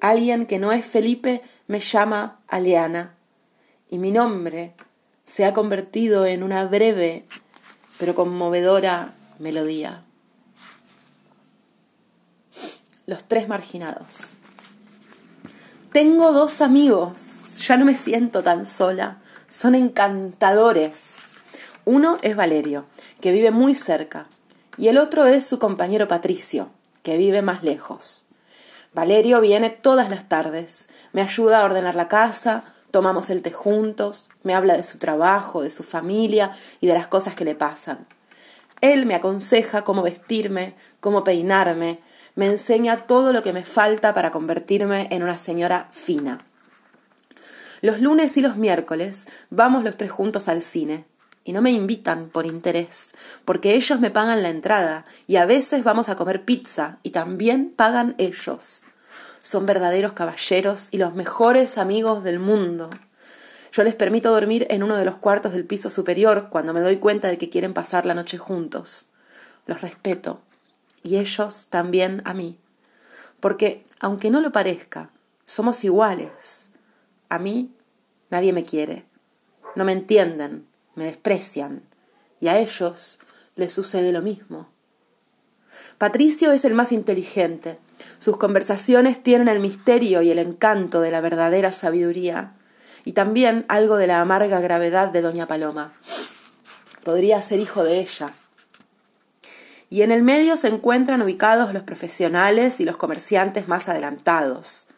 Alguien 0.00 0.46
que 0.46 0.58
no 0.58 0.72
es 0.72 0.86
Felipe 0.86 1.42
me 1.66 1.80
llama 1.80 2.40
Aleana 2.48 3.16
y 3.88 3.98
mi 3.98 4.12
nombre 4.12 4.74
se 5.24 5.44
ha 5.44 5.54
convertido 5.54 6.26
en 6.26 6.42
una 6.42 6.64
breve 6.64 7.26
pero 7.98 8.14
conmovedora 8.14 9.14
melodía. 9.38 10.04
Los 13.06 13.24
tres 13.24 13.48
marginados. 13.48 14.36
Tengo 15.92 16.32
dos 16.32 16.60
amigos, 16.60 17.58
ya 17.66 17.76
no 17.76 17.84
me 17.84 17.94
siento 17.94 18.42
tan 18.42 18.66
sola, 18.66 19.22
son 19.48 19.74
encantadores. 19.74 21.30
Uno 21.84 22.18
es 22.22 22.36
Valerio, 22.36 22.84
que 23.20 23.32
vive 23.32 23.50
muy 23.50 23.74
cerca, 23.74 24.26
y 24.76 24.88
el 24.88 24.98
otro 24.98 25.24
es 25.26 25.46
su 25.46 25.58
compañero 25.58 26.08
Patricio, 26.08 26.68
que 27.02 27.16
vive 27.16 27.40
más 27.40 27.62
lejos. 27.62 28.25
Valerio 28.96 29.42
viene 29.42 29.68
todas 29.68 30.08
las 30.08 30.26
tardes, 30.26 30.88
me 31.12 31.20
ayuda 31.20 31.60
a 31.60 31.66
ordenar 31.66 31.94
la 31.96 32.08
casa, 32.08 32.64
tomamos 32.90 33.28
el 33.28 33.42
té 33.42 33.52
juntos, 33.52 34.30
me 34.42 34.54
habla 34.54 34.74
de 34.74 34.84
su 34.84 34.96
trabajo, 34.96 35.62
de 35.62 35.70
su 35.70 35.82
familia 35.82 36.52
y 36.80 36.86
de 36.86 36.94
las 36.94 37.06
cosas 37.06 37.34
que 37.34 37.44
le 37.44 37.54
pasan. 37.54 38.06
Él 38.80 39.04
me 39.04 39.14
aconseja 39.14 39.84
cómo 39.84 40.00
vestirme, 40.00 40.76
cómo 41.00 41.24
peinarme, 41.24 42.00
me 42.36 42.46
enseña 42.46 43.06
todo 43.06 43.34
lo 43.34 43.42
que 43.42 43.52
me 43.52 43.64
falta 43.64 44.14
para 44.14 44.30
convertirme 44.30 45.08
en 45.10 45.22
una 45.22 45.36
señora 45.36 45.88
fina. 45.90 46.38
Los 47.82 48.00
lunes 48.00 48.38
y 48.38 48.40
los 48.40 48.56
miércoles 48.56 49.28
vamos 49.50 49.84
los 49.84 49.98
tres 49.98 50.10
juntos 50.10 50.48
al 50.48 50.62
cine 50.62 51.04
y 51.46 51.52
no 51.52 51.62
me 51.62 51.70
invitan 51.70 52.28
por 52.28 52.44
interés, 52.44 53.14
porque 53.44 53.76
ellos 53.76 54.00
me 54.00 54.10
pagan 54.10 54.42
la 54.42 54.48
entrada 54.48 55.06
y 55.28 55.36
a 55.36 55.46
veces 55.46 55.84
vamos 55.84 56.08
a 56.08 56.16
comer 56.16 56.44
pizza 56.44 56.98
y 57.04 57.10
también 57.10 57.70
pagan 57.70 58.16
ellos. 58.18 58.84
Son 59.42 59.64
verdaderos 59.64 60.12
caballeros 60.12 60.88
y 60.90 60.98
los 60.98 61.14
mejores 61.14 61.78
amigos 61.78 62.24
del 62.24 62.40
mundo. 62.40 62.90
Yo 63.70 63.84
les 63.84 63.94
permito 63.94 64.32
dormir 64.32 64.66
en 64.70 64.82
uno 64.82 64.96
de 64.96 65.04
los 65.04 65.18
cuartos 65.18 65.52
del 65.52 65.64
piso 65.64 65.88
superior 65.88 66.48
cuando 66.50 66.74
me 66.74 66.80
doy 66.80 66.96
cuenta 66.96 67.28
de 67.28 67.38
que 67.38 67.48
quieren 67.48 67.74
pasar 67.74 68.06
la 68.06 68.14
noche 68.14 68.38
juntos. 68.38 69.06
Los 69.66 69.82
respeto 69.82 70.40
y 71.04 71.18
ellos 71.18 71.68
también 71.70 72.22
a 72.24 72.34
mí. 72.34 72.58
Porque, 73.38 73.86
aunque 74.00 74.30
no 74.30 74.40
lo 74.40 74.50
parezca, 74.50 75.10
somos 75.44 75.84
iguales. 75.84 76.70
A 77.28 77.38
mí 77.38 77.70
nadie 78.30 78.52
me 78.52 78.64
quiere. 78.64 79.04
No 79.76 79.84
me 79.84 79.92
entienden 79.92 80.66
me 80.96 81.04
desprecian, 81.04 81.82
y 82.40 82.48
a 82.48 82.58
ellos 82.58 83.20
les 83.54 83.72
sucede 83.72 84.12
lo 84.12 84.22
mismo. 84.22 84.68
Patricio 85.98 86.52
es 86.52 86.64
el 86.64 86.74
más 86.74 86.92
inteligente. 86.92 87.78
Sus 88.18 88.36
conversaciones 88.36 89.22
tienen 89.22 89.48
el 89.48 89.60
misterio 89.60 90.22
y 90.22 90.30
el 90.30 90.38
encanto 90.38 91.00
de 91.00 91.10
la 91.10 91.20
verdadera 91.20 91.72
sabiduría, 91.72 92.54
y 93.04 93.12
también 93.12 93.64
algo 93.68 93.96
de 93.96 94.06
la 94.06 94.20
amarga 94.20 94.60
gravedad 94.60 95.08
de 95.08 95.22
Doña 95.22 95.46
Paloma. 95.46 95.92
Podría 97.04 97.40
ser 97.40 97.60
hijo 97.60 97.84
de 97.84 98.00
ella. 98.00 98.32
Y 99.88 100.02
en 100.02 100.10
el 100.10 100.22
medio 100.22 100.56
se 100.56 100.68
encuentran 100.68 101.22
ubicados 101.22 101.72
los 101.72 101.84
profesionales 101.84 102.80
y 102.80 102.84
los 102.84 102.96
comerciantes 102.96 103.68
más 103.68 103.88
adelantados. 103.88 104.88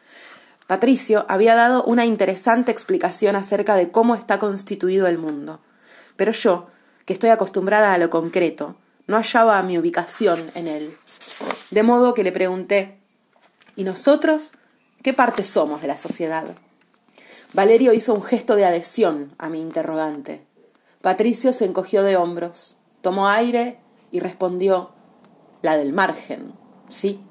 Patricio 0.66 1.26
había 1.28 1.54
dado 1.54 1.84
una 1.84 2.06
interesante 2.06 2.72
explicación 2.72 3.36
acerca 3.36 3.76
de 3.76 3.90
cómo 3.90 4.14
está 4.14 4.38
constituido 4.38 5.06
el 5.06 5.18
mundo. 5.18 5.60
Pero 6.18 6.32
yo, 6.32 6.66
que 7.06 7.12
estoy 7.12 7.30
acostumbrada 7.30 7.94
a 7.94 7.98
lo 7.98 8.10
concreto, 8.10 8.74
no 9.06 9.16
hallaba 9.16 9.62
mi 9.62 9.78
ubicación 9.78 10.50
en 10.56 10.66
él. 10.66 10.96
De 11.70 11.84
modo 11.84 12.12
que 12.12 12.24
le 12.24 12.32
pregunté, 12.32 12.98
¿y 13.76 13.84
nosotros 13.84 14.54
qué 15.04 15.14
parte 15.14 15.44
somos 15.44 15.80
de 15.80 15.86
la 15.86 15.96
sociedad? 15.96 16.44
Valerio 17.52 17.92
hizo 17.92 18.14
un 18.14 18.24
gesto 18.24 18.56
de 18.56 18.66
adhesión 18.66 19.32
a 19.38 19.48
mi 19.48 19.60
interrogante. 19.60 20.44
Patricio 21.02 21.52
se 21.52 21.66
encogió 21.66 22.02
de 22.02 22.16
hombros, 22.16 22.78
tomó 23.00 23.28
aire 23.28 23.78
y 24.10 24.18
respondió, 24.18 24.90
la 25.62 25.76
del 25.76 25.92
margen, 25.92 26.52
sí. 26.88 27.24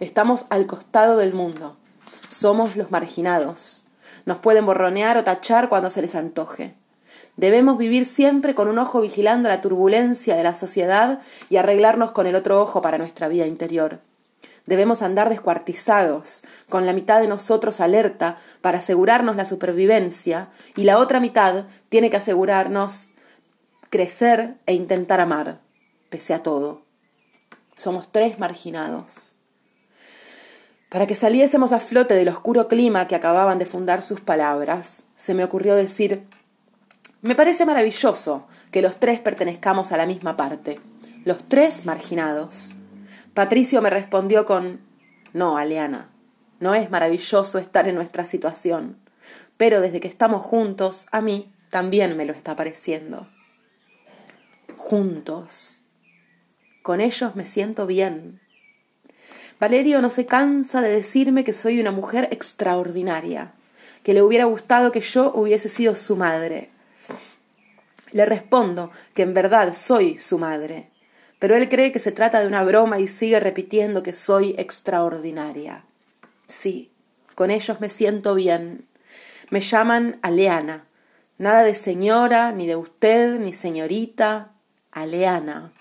Estamos 0.00 0.44
al 0.50 0.66
costado 0.66 1.16
del 1.16 1.32
mundo. 1.32 1.78
Somos 2.28 2.76
los 2.76 2.90
marginados. 2.90 3.86
Nos 4.26 4.38
pueden 4.38 4.66
borronear 4.66 5.16
o 5.16 5.24
tachar 5.24 5.70
cuando 5.70 5.90
se 5.90 6.02
les 6.02 6.14
antoje. 6.14 6.77
Debemos 7.38 7.78
vivir 7.78 8.04
siempre 8.04 8.56
con 8.56 8.66
un 8.66 8.80
ojo 8.80 9.00
vigilando 9.00 9.48
la 9.48 9.60
turbulencia 9.60 10.34
de 10.34 10.42
la 10.42 10.54
sociedad 10.54 11.20
y 11.48 11.56
arreglarnos 11.56 12.10
con 12.10 12.26
el 12.26 12.34
otro 12.34 12.60
ojo 12.60 12.82
para 12.82 12.98
nuestra 12.98 13.28
vida 13.28 13.46
interior. 13.46 14.00
Debemos 14.66 15.02
andar 15.02 15.28
descuartizados, 15.28 16.42
con 16.68 16.84
la 16.84 16.92
mitad 16.92 17.20
de 17.20 17.28
nosotros 17.28 17.80
alerta 17.80 18.38
para 18.60 18.78
asegurarnos 18.78 19.36
la 19.36 19.46
supervivencia 19.46 20.48
y 20.74 20.82
la 20.82 20.98
otra 20.98 21.20
mitad 21.20 21.66
tiene 21.88 22.10
que 22.10 22.16
asegurarnos 22.16 23.10
crecer 23.88 24.56
e 24.66 24.74
intentar 24.74 25.20
amar, 25.20 25.60
pese 26.10 26.34
a 26.34 26.42
todo. 26.42 26.82
Somos 27.76 28.10
tres 28.10 28.40
marginados. 28.40 29.36
Para 30.88 31.06
que 31.06 31.14
saliésemos 31.14 31.72
a 31.72 31.78
flote 31.78 32.14
del 32.14 32.30
oscuro 32.30 32.66
clima 32.66 33.06
que 33.06 33.14
acababan 33.14 33.60
de 33.60 33.66
fundar 33.66 34.02
sus 34.02 34.20
palabras, 34.20 35.04
se 35.16 35.34
me 35.34 35.44
ocurrió 35.44 35.76
decir 35.76 36.26
Me 37.20 37.34
parece 37.34 37.66
maravilloso 37.66 38.46
que 38.70 38.80
los 38.80 38.98
tres 38.98 39.18
pertenezcamos 39.18 39.90
a 39.90 39.96
la 39.96 40.06
misma 40.06 40.36
parte, 40.36 40.80
los 41.24 41.48
tres 41.48 41.84
marginados. 41.84 42.74
Patricio 43.34 43.82
me 43.82 43.90
respondió 43.90 44.46
con 44.46 44.80
No, 45.32 45.58
Aleana, 45.58 46.10
no 46.60 46.74
es 46.74 46.90
maravilloso 46.90 47.58
estar 47.58 47.88
en 47.88 47.96
nuestra 47.96 48.24
situación, 48.24 48.98
pero 49.56 49.80
desde 49.80 49.98
que 49.98 50.06
estamos 50.06 50.44
juntos, 50.44 51.08
a 51.10 51.20
mí 51.20 51.52
también 51.70 52.16
me 52.16 52.24
lo 52.24 52.32
está 52.32 52.54
pareciendo. 52.54 53.26
Juntos. 54.76 55.86
Con 56.82 57.00
ellos 57.00 57.34
me 57.34 57.46
siento 57.46 57.86
bien. 57.86 58.40
Valerio 59.58 60.00
no 60.00 60.10
se 60.10 60.24
cansa 60.24 60.80
de 60.80 60.90
decirme 60.90 61.42
que 61.42 61.52
soy 61.52 61.80
una 61.80 61.90
mujer 61.90 62.28
extraordinaria, 62.30 63.54
que 64.04 64.14
le 64.14 64.22
hubiera 64.22 64.44
gustado 64.44 64.92
que 64.92 65.00
yo 65.00 65.32
hubiese 65.34 65.68
sido 65.68 65.96
su 65.96 66.14
madre. 66.14 66.70
Le 68.12 68.24
respondo 68.24 68.90
que 69.14 69.22
en 69.22 69.34
verdad 69.34 69.72
soy 69.74 70.18
su 70.18 70.38
madre, 70.38 70.88
pero 71.38 71.56
él 71.56 71.68
cree 71.68 71.92
que 71.92 71.98
se 71.98 72.12
trata 72.12 72.40
de 72.40 72.46
una 72.46 72.64
broma 72.64 72.98
y 72.98 73.08
sigue 73.08 73.38
repitiendo 73.40 74.02
que 74.02 74.12
soy 74.12 74.54
extraordinaria. 74.58 75.84
Sí, 76.48 76.90
con 77.34 77.50
ellos 77.50 77.80
me 77.80 77.90
siento 77.90 78.34
bien. 78.34 78.86
Me 79.50 79.60
llaman 79.60 80.18
Aleana. 80.22 80.86
Nada 81.38 81.62
de 81.62 81.74
señora, 81.74 82.50
ni 82.52 82.66
de 82.66 82.76
usted, 82.76 83.38
ni 83.38 83.52
señorita. 83.52 84.52
Aleana. 84.90 85.72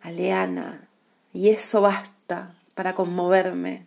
Aleana. 0.00 0.88
Y 1.34 1.50
eso 1.50 1.82
basta 1.82 2.54
para 2.74 2.94
conmoverme. 2.94 3.86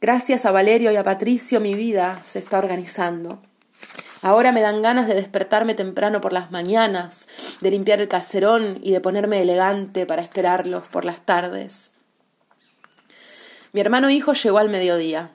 Gracias 0.00 0.46
a 0.46 0.52
Valerio 0.52 0.92
y 0.92 0.96
a 0.96 1.04
Patricio 1.04 1.60
mi 1.60 1.74
vida 1.74 2.22
se 2.26 2.38
está 2.38 2.58
organizando. 2.58 3.42
Ahora 4.22 4.52
me 4.52 4.62
dan 4.62 4.82
ganas 4.82 5.06
de 5.06 5.14
despertarme 5.14 5.74
temprano 5.74 6.20
por 6.20 6.32
las 6.32 6.50
mañanas, 6.50 7.28
de 7.60 7.70
limpiar 7.70 8.00
el 8.00 8.08
caserón 8.08 8.80
y 8.82 8.92
de 8.92 9.00
ponerme 9.00 9.42
elegante 9.42 10.06
para 10.06 10.22
esperarlos 10.22 10.84
por 10.88 11.04
las 11.04 11.20
tardes. 11.20 11.92
Mi 13.72 13.80
hermano 13.80 14.08
hijo 14.08 14.32
llegó 14.32 14.58
al 14.58 14.70
mediodía. 14.70 15.30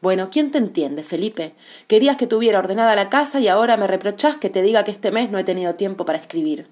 Bueno, 0.00 0.30
¿quién 0.30 0.50
te 0.52 0.58
entiende, 0.58 1.02
Felipe? 1.02 1.54
Querías 1.86 2.16
que 2.16 2.26
tuviera 2.26 2.60
ordenada 2.60 2.96
la 2.96 3.10
casa 3.10 3.40
y 3.40 3.48
ahora 3.48 3.76
me 3.76 3.86
reprochás 3.86 4.36
que 4.36 4.48
te 4.48 4.62
diga 4.62 4.84
que 4.84 4.92
este 4.92 5.10
mes 5.10 5.30
no 5.30 5.38
he 5.38 5.44
tenido 5.44 5.74
tiempo 5.74 6.06
para 6.06 6.18
escribir. 6.18 6.66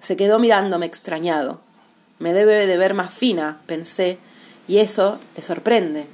Se 0.00 0.16
quedó 0.16 0.38
mirándome 0.38 0.86
extrañado. 0.86 1.60
Me 2.18 2.32
debe 2.32 2.66
de 2.66 2.78
ver 2.78 2.94
más 2.94 3.12
fina, 3.12 3.60
pensé, 3.66 4.18
y 4.66 4.78
eso 4.78 5.18
le 5.36 5.42
sorprende. 5.42 6.06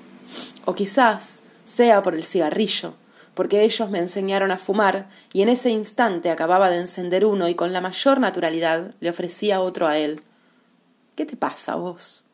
O 0.64 0.74
quizás 0.74 1.42
sea 1.64 2.02
por 2.02 2.14
el 2.14 2.24
cigarrillo, 2.24 2.94
porque 3.34 3.62
ellos 3.62 3.90
me 3.90 3.98
enseñaron 3.98 4.50
a 4.50 4.58
fumar 4.58 5.08
y 5.32 5.42
en 5.42 5.48
ese 5.48 5.70
instante 5.70 6.30
acababa 6.30 6.70
de 6.70 6.78
encender 6.78 7.24
uno 7.24 7.48
y 7.48 7.54
con 7.54 7.72
la 7.72 7.80
mayor 7.80 8.20
naturalidad 8.20 8.94
le 9.00 9.10
ofrecía 9.10 9.60
otro 9.60 9.86
a 9.86 9.98
él. 9.98 10.22
¿Qué 11.16 11.26
te 11.26 11.36
pasa 11.36 11.74
vos? 11.76 12.24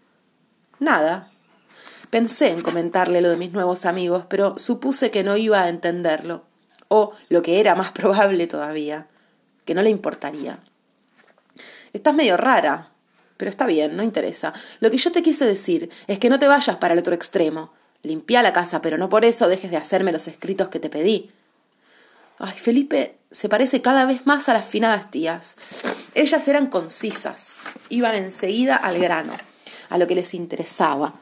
Nada. 0.78 1.30
Pensé 2.10 2.48
en 2.48 2.62
comentarle 2.62 3.20
lo 3.20 3.30
de 3.30 3.36
mis 3.36 3.52
nuevos 3.52 3.86
amigos, 3.86 4.24
pero 4.28 4.58
supuse 4.58 5.10
que 5.10 5.22
no 5.22 5.36
iba 5.36 5.62
a 5.62 5.68
entenderlo, 5.68 6.44
o 6.88 7.12
lo 7.28 7.42
que 7.42 7.60
era 7.60 7.74
más 7.76 7.92
probable 7.92 8.46
todavía, 8.46 9.06
que 9.64 9.74
no 9.74 9.82
le 9.82 9.90
importaría. 9.90 10.58
Estás 11.92 12.14
medio 12.14 12.36
rara, 12.36 12.88
pero 13.36 13.48
está 13.48 13.66
bien, 13.66 13.96
no 13.96 14.02
interesa. 14.02 14.52
Lo 14.80 14.90
que 14.90 14.98
yo 14.98 15.12
te 15.12 15.22
quise 15.22 15.44
decir 15.44 15.90
es 16.08 16.18
que 16.18 16.30
no 16.30 16.38
te 16.38 16.48
vayas 16.48 16.76
para 16.76 16.94
el 16.94 17.00
otro 17.00 17.14
extremo. 17.14 17.72
Limpia 18.02 18.42
la 18.42 18.52
casa, 18.52 18.80
pero 18.80 18.96
no 18.96 19.08
por 19.08 19.24
eso 19.24 19.48
dejes 19.48 19.70
de 19.70 19.76
hacerme 19.76 20.12
los 20.12 20.26
escritos 20.26 20.68
que 20.68 20.80
te 20.80 20.88
pedí. 20.88 21.30
Ay, 22.38 22.56
Felipe 22.56 23.16
se 23.30 23.50
parece 23.50 23.82
cada 23.82 24.06
vez 24.06 24.26
más 24.26 24.48
a 24.48 24.54
las 24.54 24.64
finadas 24.64 25.10
tías. 25.10 25.56
Ellas 26.14 26.48
eran 26.48 26.68
concisas, 26.68 27.56
iban 27.90 28.14
enseguida 28.14 28.76
al 28.76 28.98
grano, 28.98 29.34
a 29.90 29.98
lo 29.98 30.06
que 30.06 30.14
les 30.14 30.32
interesaba. 30.32 31.14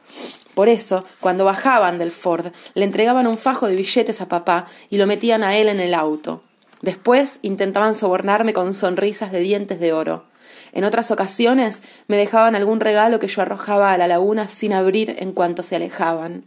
Por 0.55 0.69
eso, 0.69 1.03
cuando 1.19 1.45
bajaban 1.45 1.99
del 1.99 2.13
Ford, 2.13 2.53
le 2.73 2.85
entregaban 2.85 3.27
un 3.27 3.37
fajo 3.37 3.67
de 3.67 3.75
billetes 3.75 4.21
a 4.21 4.29
papá 4.29 4.67
y 4.89 4.97
lo 4.97 5.07
metían 5.07 5.43
a 5.43 5.57
él 5.57 5.67
en 5.67 5.81
el 5.81 5.93
auto. 5.93 6.43
Después 6.81 7.39
intentaban 7.41 7.95
sobornarme 7.95 8.53
con 8.53 8.73
sonrisas 8.73 9.31
de 9.31 9.41
dientes 9.41 9.79
de 9.81 9.91
oro. 9.91 10.25
En 10.71 10.85
otras 10.85 11.11
ocasiones 11.11 11.83
me 12.07 12.17
dejaban 12.17 12.55
algún 12.55 12.79
regalo 12.79 13.19
que 13.19 13.27
yo 13.27 13.41
arrojaba 13.41 13.91
a 13.91 13.97
la 13.97 14.07
laguna 14.07 14.47
sin 14.47 14.73
abrir 14.73 15.15
en 15.19 15.33
cuanto 15.33 15.63
se 15.63 15.75
alejaban. 15.75 16.45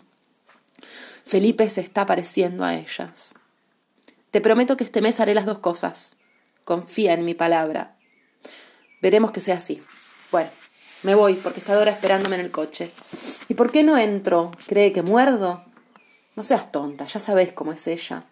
Felipe 1.25 1.69
se 1.71 1.81
está 1.81 2.07
pareciendo 2.07 2.65
a 2.65 2.75
ellas. 2.77 3.35
Te 4.31 4.41
prometo 4.41 4.77
que 4.77 4.85
este 4.85 5.03
mes 5.03 5.21
haré 5.21 5.35
las 5.35 5.47
dos 5.47 5.59
cosas. 5.59 6.17
Confía 6.65 7.15
en 7.15 7.25
mi 7.25 7.35
palabra. 7.35 7.97
Veremos 9.01 9.33
que 9.33 9.41
sea 9.41 9.57
así. 9.57 9.83
Bueno, 10.31 10.51
me 11.03 11.15
voy 11.15 11.35
porque 11.35 11.61
está 11.61 11.75
Dora 11.75 11.91
esperándome 11.91 12.37
en 12.37 12.43
el 12.43 12.51
coche. 12.51 12.91
¿Y 13.49 13.55
por 13.55 13.71
qué 13.71 13.83
no 13.83 13.99
entro? 13.99 14.53
¿Cree 14.67 14.93
que 14.93 15.03
muerdo? 15.03 15.65
No 16.37 16.45
seas 16.45 16.73
tonta, 16.73 17.07
ya 17.07 17.21
sabes 17.21 17.53
cómo 17.53 17.73
es 17.73 17.87
ella. 17.87 18.25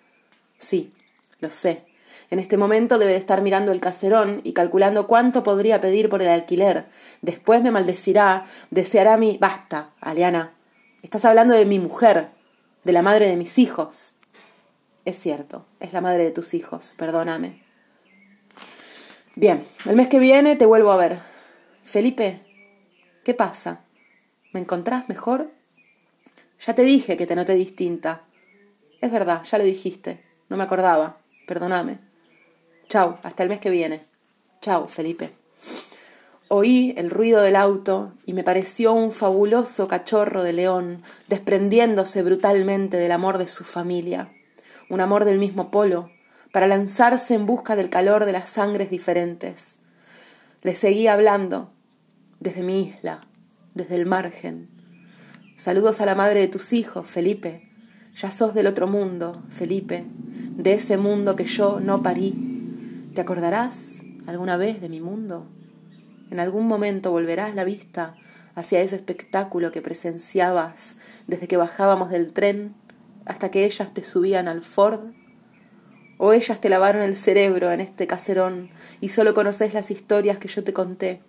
Sí, 0.59 0.95
lo 1.41 1.51
sé. 1.51 1.85
En 2.31 2.39
este 2.39 2.57
momento 2.57 2.99
debe 2.99 3.13
de 3.13 3.19
estar 3.19 3.43
mirando 3.43 3.73
el 3.73 3.81
caserón 3.81 4.41
y 4.45 4.53
calculando 4.53 5.07
cuánto 5.07 5.43
podría 5.43 5.81
pedir 5.81 6.09
por 6.09 6.23
el 6.23 6.29
alquiler. 6.29 6.87
Después 7.23 7.63
me 7.63 7.73
maldecirá, 7.73 8.47
deseará 8.71 9.17
mi. 9.17 9.37
Basta, 9.39 9.91
Aliana. 10.01 10.55
Estás 11.03 11.25
hablando 11.25 11.55
de 11.55 11.67
mi 11.67 11.79
mujer, 11.79 12.31
de 12.85 12.93
la 12.93 13.03
madre 13.03 13.27
de 13.27 13.37
mis 13.37 13.59
hijos. 13.59 14.15
Es 15.05 15.19
cierto, 15.19 15.67
es 15.81 15.93
la 15.93 16.01
madre 16.01 16.25
de 16.25 16.31
tus 16.31 16.55
hijos, 16.55 16.95
perdóname. 16.97 17.63
Bien, 19.37 19.65
el 19.87 19.97
mes 19.97 20.09
que 20.09 20.19
viene 20.19 20.57
te 20.57 20.67
vuelvo 20.67 20.93
a 20.93 20.97
ver. 20.97 21.19
Felipe, 21.85 22.41
¿qué 23.25 23.35
pasa? 23.35 23.81
¿Me 24.53 24.61
encontrás 24.61 25.09
mejor? 25.09 25.51
Ya 26.67 26.75
te 26.75 26.83
dije 26.83 27.17
que 27.17 27.27
te 27.27 27.37
noté 27.37 27.55
distinta. 27.55 28.23
Es 29.01 29.11
verdad, 29.11 29.43
ya 29.45 29.59
lo 29.59 29.65
dijiste. 29.65 30.23
No 30.49 30.57
me 30.57 30.65
acordaba. 30.65 31.19
Perdóname. 31.47 31.99
Chau, 32.89 33.19
hasta 33.23 33.43
el 33.43 33.49
mes 33.49 33.61
que 33.61 33.71
viene. 33.71 34.03
Chau, 34.61 34.89
Felipe. 34.89 35.40
Oí 36.53 36.95
el 36.97 37.11
ruido 37.11 37.43
del 37.43 37.55
auto 37.55 38.13
y 38.27 38.33
me 38.33 38.43
pareció 38.43 38.93
un 38.93 39.13
fabuloso 39.13 39.87
cachorro 39.87 40.43
de 40.43 40.53
león 40.53 41.01
desprendiéndose 41.29 42.25
brutalmente 42.25 42.97
del 42.97 43.13
amor 43.13 43.39
de 43.39 43.47
su 43.47 43.63
familia, 43.63 44.33
un 44.89 45.01
amor 45.01 45.25
del 45.25 45.39
mismo 45.39 45.71
polo, 45.71 46.11
para 46.51 46.67
lanzarse 46.67 47.35
en 47.35 47.47
busca 47.47 47.77
del 47.77 47.89
calor 47.89 48.25
de 48.25 48.33
las 48.33 48.51
sangres 48.51 48.91
diferentes. 48.91 49.83
Le 50.63 50.75
seguí 50.75 51.07
hablando 51.07 51.71
desde 52.41 52.63
mi 52.63 52.83
isla, 52.83 53.21
desde 53.75 53.95
el 53.95 54.07
margen. 54.07 54.69
Saludos 55.57 56.01
a 56.01 56.07
la 56.07 56.17
madre 56.17 56.41
de 56.41 56.49
tus 56.49 56.73
hijos, 56.73 57.09
Felipe. 57.09 57.71
Ya 58.17 58.33
sos 58.33 58.55
del 58.55 58.67
otro 58.67 58.89
mundo, 58.89 59.41
Felipe, 59.51 60.05
de 60.57 60.73
ese 60.73 60.97
mundo 60.97 61.37
que 61.37 61.45
yo 61.45 61.79
no 61.79 62.03
parí 62.03 62.51
¿Te 63.15 63.21
acordarás 63.21 64.03
alguna 64.27 64.57
vez 64.57 64.81
de 64.81 64.89
mi 64.89 65.01
mundo? 65.01 65.47
En 66.31 66.41
algún 66.41 66.67
momento 66.67 67.11
volverás 67.11 67.55
la 67.55 67.65
vista 67.65 68.15
hacia 68.55 68.81
ese 68.81 68.97
espectáculo 68.97 69.73
que 69.73 69.83
presenciabas 69.83 70.97
desde 71.27 71.49
que 71.49 71.57
bajábamos 71.57 72.11
del 72.11 72.33
tren 72.33 72.75
hasta 73.27 73.51
que 73.51 73.65
ellas 73.65 73.93
te 73.93 74.05
subían 74.05 74.49
al 74.49 74.63
Ford? 74.63 75.13
¿O 76.19 76.33
ellas 76.33 76.61
te 76.61 76.69
lavaron 76.69 77.03
el 77.03 77.17
cerebro 77.17 77.73
en 77.73 77.81
este 77.81 78.07
caserón 78.07 78.71
y 79.01 79.09
solo 79.09 79.35
conoces 79.35 79.73
las 79.73 79.91
historias 79.91 80.39
que 80.39 80.49
yo 80.49 80.65
te 80.65 80.73
conté? 80.73 81.23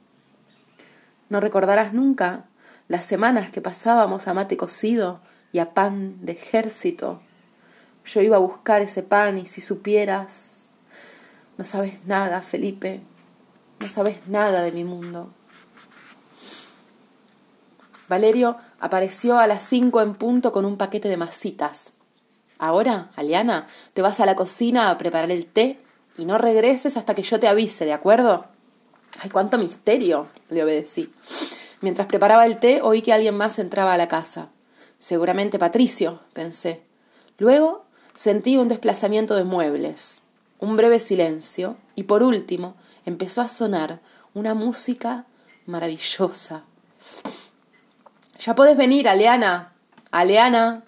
¿No 1.30 1.40
recordarás 1.40 1.94
nunca 1.94 2.46
las 2.88 3.06
semanas 3.06 3.52
que 3.52 3.62
pasábamos 3.62 4.28
a 4.28 4.34
mate 4.34 4.58
cocido 4.58 5.22
y 5.54 5.60
a 5.60 5.74
pan 5.74 6.26
de 6.26 6.34
ejército? 6.34 7.22
Yo 8.04 8.22
iba 8.22 8.36
a 8.36 8.40
buscar 8.40 8.82
ese 8.82 9.04
pan 9.04 9.38
y 9.38 9.46
si 9.46 9.62
supieras 9.62 10.62
no 11.62 11.66
sabes 11.66 12.06
nada, 12.08 12.42
Felipe. 12.42 13.02
No 13.82 13.89
sabes 13.89 14.28
nada 14.28 14.62
de 14.62 14.72
mi 14.72 14.84
mundo. 14.84 15.32
Valerio 18.08 18.58
apareció 18.80 19.39
a 19.39 19.48
las 19.48 19.63
cinco 19.63 20.02
en 20.02 20.13
punto 20.13 20.52
con 20.52 20.65
un 20.65 20.78
paquete 20.78 21.10
de 21.10 21.17
masitas. 21.17 21.94
Ahora, 22.60 23.10
Aliana, 23.15 23.67
te 23.96 24.04
vas 24.04 24.20
a 24.20 24.28
la 24.28 24.36
cocina 24.36 24.91
a 24.91 25.00
preparar 25.00 25.32
el 25.32 25.48
té 25.48 25.80
y 26.15 26.26
no 26.26 26.38
regreses 26.38 26.96
hasta 26.96 27.15
que 27.15 27.24
yo 27.24 27.39
te 27.39 27.48
avise, 27.48 27.86
¿de 27.86 27.94
acuerdo? 27.94 28.46
¡Ay, 29.20 29.32
cuánto 29.32 29.58
misterio! 29.58 30.28
le 30.50 30.63
obedecí. 30.63 31.12
Mientras 31.80 32.06
preparaba 32.06 32.46
el 32.46 32.60
té, 32.60 32.82
oí 32.84 33.02
que 33.02 33.13
alguien 33.13 33.36
más 33.36 33.58
entraba 33.58 33.96
a 33.96 33.98
la 33.98 34.08
casa. 34.08 34.50
Seguramente 35.00 35.58
Patricio, 35.58 36.20
pensé. 36.34 36.84
Luego 37.39 37.86
sentí 38.13 38.58
un 38.58 38.67
desplazamiento 38.67 39.34
de 39.36 39.44
muebles 39.44 40.22
un 40.62 40.78
breve 40.78 41.00
silencio 41.00 41.76
y 41.95 42.04
por 42.04 42.24
último 42.24 42.76
empezó 43.06 43.41
a 43.41 43.50
sonar 43.50 44.00
una 44.34 44.54
música 44.54 45.26
maravillosa. 45.65 46.63
Ya 48.39 48.56
podés 48.56 48.78
venir, 48.78 49.10
Aleana. 49.10 49.74
Aleana. 50.12 50.84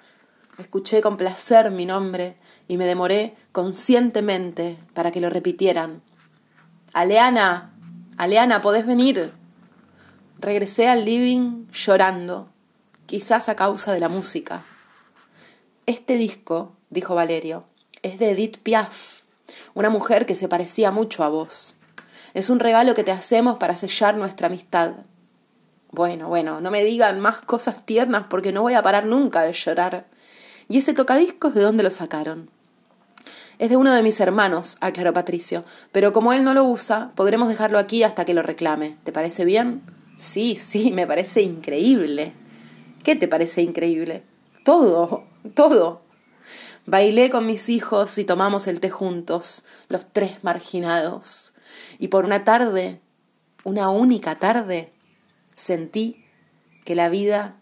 Escuché 0.58 1.02
con 1.02 1.18
placer 1.18 1.72
mi 1.72 1.86
nombre 1.86 2.38
y 2.68 2.78
me 2.78 2.86
demoré 2.86 3.36
conscientemente 3.52 4.78
para 4.94 5.12
que 5.12 5.20
lo 5.20 5.30
repitieran. 5.30 6.04
Aleana, 6.94 7.74
Aleana, 8.18 8.62
podés 8.62 8.86
venir. 8.86 9.34
Regresé 10.38 10.88
al 10.88 11.06
living 11.06 11.66
llorando, 11.72 12.50
quizás 13.08 13.50
a 13.50 13.56
causa 13.56 13.92
de 13.92 14.00
la 14.00 14.10
música. 14.10 14.66
Este 15.88 16.16
disco, 16.16 16.76
dijo 16.92 17.16
Valerio, 17.16 17.66
es 18.04 18.20
de 18.20 18.32
Edith 18.32 18.58
Piaf, 18.60 19.23
una 19.74 19.90
mujer 19.90 20.26
que 20.26 20.36
se 20.36 20.48
parecía 20.48 20.92
mucho 20.92 21.24
a 21.24 21.30
vos. 21.30 21.76
Es 22.34 22.50
un 22.50 22.60
regalo 22.60 22.96
que 22.96 23.04
te 23.04 23.12
hacemos 23.12 23.58
para 23.58 23.76
sellar 23.76 24.16
nuestra 24.16 24.48
amistad. 24.48 24.94
Bueno, 25.92 26.28
bueno, 26.28 26.62
no 26.62 26.72
me 26.72 26.84
digan 26.84 27.20
más 27.20 27.42
cosas 27.42 27.86
tiernas 27.86 28.26
porque 28.30 28.52
no 28.52 28.64
voy 28.64 28.74
a 28.74 28.82
parar 28.82 29.06
nunca 29.06 29.44
de 29.44 29.54
llorar. 29.54 30.08
¿Y 30.68 30.80
ese 30.80 30.94
tocadiscos 30.94 31.54
de 31.54 31.62
dónde 31.62 31.84
lo 31.84 31.92
sacaron? 31.92 32.50
Es 33.60 33.70
de 33.70 33.78
uno 33.78 33.94
de 33.94 34.02
mis 34.02 34.20
hermanos, 34.20 34.78
aclaró 34.82 35.14
Patricio, 35.14 35.64
pero 35.92 36.12
como 36.12 36.34
él 36.34 36.44
no 36.44 36.54
lo 36.54 36.64
usa, 36.64 37.12
podremos 37.16 37.50
dejarlo 37.50 37.78
aquí 37.78 38.04
hasta 38.04 38.26
que 38.26 38.34
lo 38.34 38.42
reclame. 38.42 38.98
¿Te 39.04 39.12
parece 39.12 39.46
bien? 39.46 39.84
Sí, 40.18 40.56
sí, 40.56 40.92
me 40.92 41.06
parece 41.06 41.42
increíble. 41.42 42.34
¿Qué 43.04 43.16
te 43.16 43.28
parece 43.28 43.62
increíble? 43.62 44.24
Todo, 44.64 45.26
todo. 45.54 46.03
Bailé 46.86 47.30
con 47.30 47.46
mis 47.46 47.70
hijos 47.70 48.18
y 48.18 48.26
tomamos 48.26 48.68
el 48.68 48.82
té 48.82 48.90
juntos, 48.90 49.64
los 49.88 50.06
tres 50.12 50.44
marginados. 50.44 51.54
Y 51.98 52.10
por 52.10 52.26
una 52.26 52.44
tarde, 52.44 53.00
una 53.64 53.90
única 53.90 54.38
tarde, 54.38 54.92
sentí 55.56 56.26
que 56.84 56.96
la 56.96 57.08
vida 57.08 57.56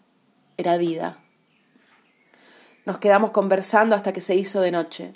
era 0.56 0.76
vida. 0.76 1.18
Nos 2.84 2.98
quedamos 2.98 3.30
conversando 3.30 3.94
hasta 3.94 4.12
que 4.12 4.22
se 4.22 4.34
hizo 4.34 4.60
de 4.60 4.72
noche. 4.72 5.12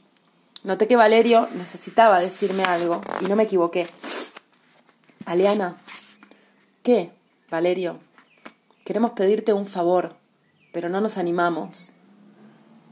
Noté 0.62 0.86
que 0.86 0.94
Valerio 0.94 1.48
necesitaba 1.54 2.20
decirme 2.20 2.62
algo 2.62 3.00
y 3.20 3.26
no 3.26 3.34
me 3.34 3.42
equivoqué. 3.42 3.88
Aleana, 5.24 5.76
¿qué, 6.84 7.10
Valerio? 7.50 7.98
Queremos 8.84 9.12
pedirte 9.12 9.52
un 9.52 9.66
favor, 9.66 10.14
pero 10.72 10.88
no 10.88 11.00
nos 11.00 11.18
animamos. 11.18 11.92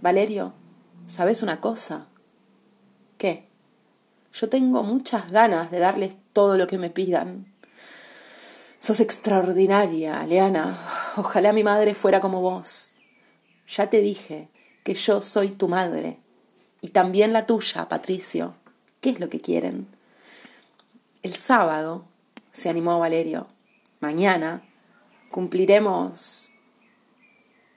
Valerio, 0.01 0.53
¿sabes 1.07 1.43
una 1.43 1.61
cosa? 1.61 2.07
¿Qué? 3.19 3.49
Yo 4.33 4.49
tengo 4.49 4.83
muchas 4.83 5.31
ganas 5.31 5.71
de 5.71 5.79
darles 5.79 6.17
todo 6.33 6.57
lo 6.59 6.67
que 6.67 6.79
me 6.79 6.91
pidan. 6.91 7.53
Sos 8.79 9.01
extraordinaria, 9.01 10.21
Aleana. 10.21 10.79
Ojalá 11.17 11.53
mi 11.53 11.63
madre 11.63 11.95
fuera 11.95 12.21
como 12.21 12.41
vos. 12.41 12.93
Ya 13.69 13.89
te 13.89 14.01
dije 14.01 14.49
que 14.83 14.95
yo 14.95 15.21
soy 15.21 15.49
tu 15.51 15.69
madre 15.69 16.19
y 16.81 16.89
también 16.89 17.33
la 17.33 17.47
tuya, 17.47 17.89
Patricio. 17.89 18.55
¿Qué 19.01 19.11
es 19.11 19.21
lo 19.21 19.29
que 19.29 19.41
quieren? 19.41 19.87
El 21.23 21.35
sábado, 21.35 22.05
se 22.53 22.69
animó 22.69 22.99
Valerio, 22.99 23.49
mañana 24.01 24.63
cumpliremos, 25.35 26.49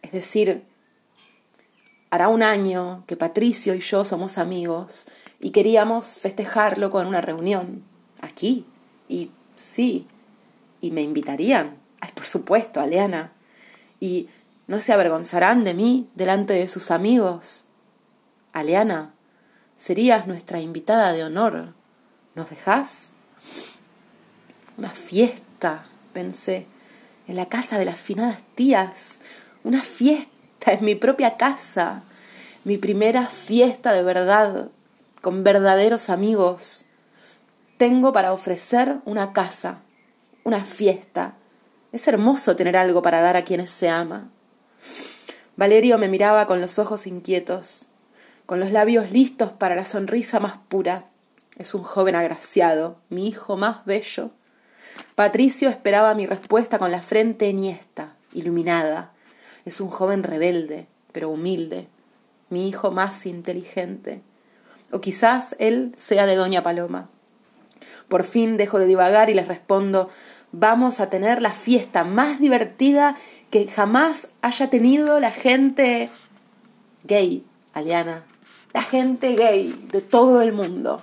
es 0.03 0.11
decir, 0.11 0.63
hará 2.09 2.29
un 2.29 2.43
año 2.43 3.03
que 3.07 3.17
Patricio 3.17 3.75
y 3.75 3.79
yo 3.79 4.05
somos 4.05 4.37
amigos 4.37 5.07
y 5.39 5.51
queríamos 5.51 6.19
festejarlo 6.19 6.89
con 6.89 7.07
una 7.07 7.21
reunión 7.21 7.83
aquí. 8.21 8.65
Y 9.07 9.31
sí, 9.55 10.07
y 10.81 10.91
me 10.91 11.01
invitarían. 11.01 11.77
Ay, 11.99 12.11
por 12.13 12.25
supuesto, 12.25 12.79
Aleana. 12.81 13.31
Y 13.99 14.29
no 14.67 14.81
se 14.81 14.93
avergonzarán 14.93 15.63
de 15.63 15.73
mí 15.73 16.09
delante 16.15 16.53
de 16.53 16.69
sus 16.69 16.91
amigos. 16.91 17.65
Aleana, 18.53 19.13
serías 19.77 20.27
nuestra 20.27 20.59
invitada 20.59 21.13
de 21.13 21.23
honor. 21.23 21.73
¿Nos 22.35 22.49
dejás? 22.49 23.11
Una 24.77 24.91
fiesta, 24.91 25.85
pensé, 26.13 26.67
en 27.27 27.35
la 27.35 27.47
casa 27.47 27.79
de 27.79 27.85
las 27.85 27.99
finadas 27.99 28.39
tías. 28.55 29.21
Una 29.63 29.81
fiesta 29.81 30.36
en 30.73 30.85
mi 30.85 30.95
propia 30.95 31.37
casa. 31.37 32.03
Mi 32.63 32.77
primera 32.77 33.27
fiesta 33.27 33.93
de 33.93 34.03
verdad, 34.03 34.69
con 35.21 35.43
verdaderos 35.43 36.09
amigos. 36.09 36.85
Tengo 37.77 38.13
para 38.13 38.33
ofrecer 38.33 38.97
una 39.05 39.33
casa, 39.33 39.79
una 40.43 40.65
fiesta. 40.65 41.35
Es 41.91 42.07
hermoso 42.07 42.55
tener 42.55 42.75
algo 42.75 43.01
para 43.01 43.21
dar 43.21 43.37
a 43.37 43.43
quienes 43.43 43.71
se 43.71 43.89
ama. 43.89 44.29
Valerio 45.55 45.97
me 45.97 46.07
miraba 46.07 46.47
con 46.47 46.61
los 46.61 46.79
ojos 46.79 47.07
inquietos 47.07 47.87
con 48.47 48.61
los 48.61 48.71
labios 48.71 49.11
listos 49.11 49.51
para 49.51 49.75
la 49.75 49.83
sonrisa 49.83 50.39
más 50.39 50.57
pura. 50.69 51.09
Es 51.57 51.75
un 51.75 51.83
joven 51.83 52.15
agraciado, 52.15 52.97
mi 53.09 53.27
hijo 53.27 53.57
más 53.57 53.85
bello. 53.85 54.31
Patricio 55.15 55.69
esperaba 55.69 56.15
mi 56.15 56.25
respuesta 56.25 56.79
con 56.79 56.89
la 56.89 57.01
frente 57.01 57.49
enhiesta, 57.49 58.15
iluminada. 58.33 59.11
Es 59.67 59.81
un 59.81 59.89
joven 59.89 60.23
rebelde, 60.23 60.87
pero 61.11 61.29
humilde, 61.29 61.89
mi 62.49 62.69
hijo 62.69 62.89
más 62.89 63.25
inteligente. 63.25 64.21
O 64.93 65.01
quizás 65.01 65.57
él 65.59 65.91
sea 65.97 66.25
de 66.25 66.35
Doña 66.35 66.63
Paloma. 66.63 67.09
Por 68.07 68.23
fin 68.23 68.55
dejo 68.55 68.79
de 68.79 68.85
divagar 68.85 69.29
y 69.29 69.33
les 69.33 69.49
respondo 69.49 70.09
vamos 70.53 71.01
a 71.01 71.09
tener 71.09 71.41
la 71.41 71.51
fiesta 71.51 72.05
más 72.05 72.39
divertida 72.39 73.17
que 73.49 73.67
jamás 73.67 74.29
haya 74.41 74.69
tenido 74.69 75.19
la 75.19 75.31
gente 75.31 76.11
gay, 77.03 77.45
Aliana, 77.73 78.23
la 78.73 78.83
gente 78.83 79.35
gay 79.35 79.77
de 79.91 79.99
todo 79.99 80.41
el 80.41 80.53
mundo. 80.53 81.01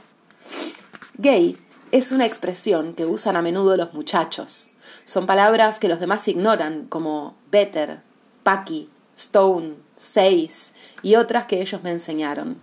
Gay 1.19 1.59
es 1.93 2.13
una 2.13 2.25
expresión 2.25 2.95
que 2.95 3.05
usan 3.05 3.37
a 3.37 3.43
menudo 3.43 3.77
los 3.77 3.93
muchachos. 3.93 4.71
Son 5.05 5.27
palabras 5.27 5.79
que 5.79 5.89
los 5.89 6.01
demás 6.01 6.27
ignoran, 6.29 6.87
como 6.87 7.37
better, 7.51 8.01
paki, 8.45 8.89
stone, 9.17 9.75
seis 9.97 10.75
y 11.03 11.17
otras 11.17 11.47
que 11.47 11.61
ellos 11.61 11.83
me 11.83 11.91
enseñaron. 11.91 12.61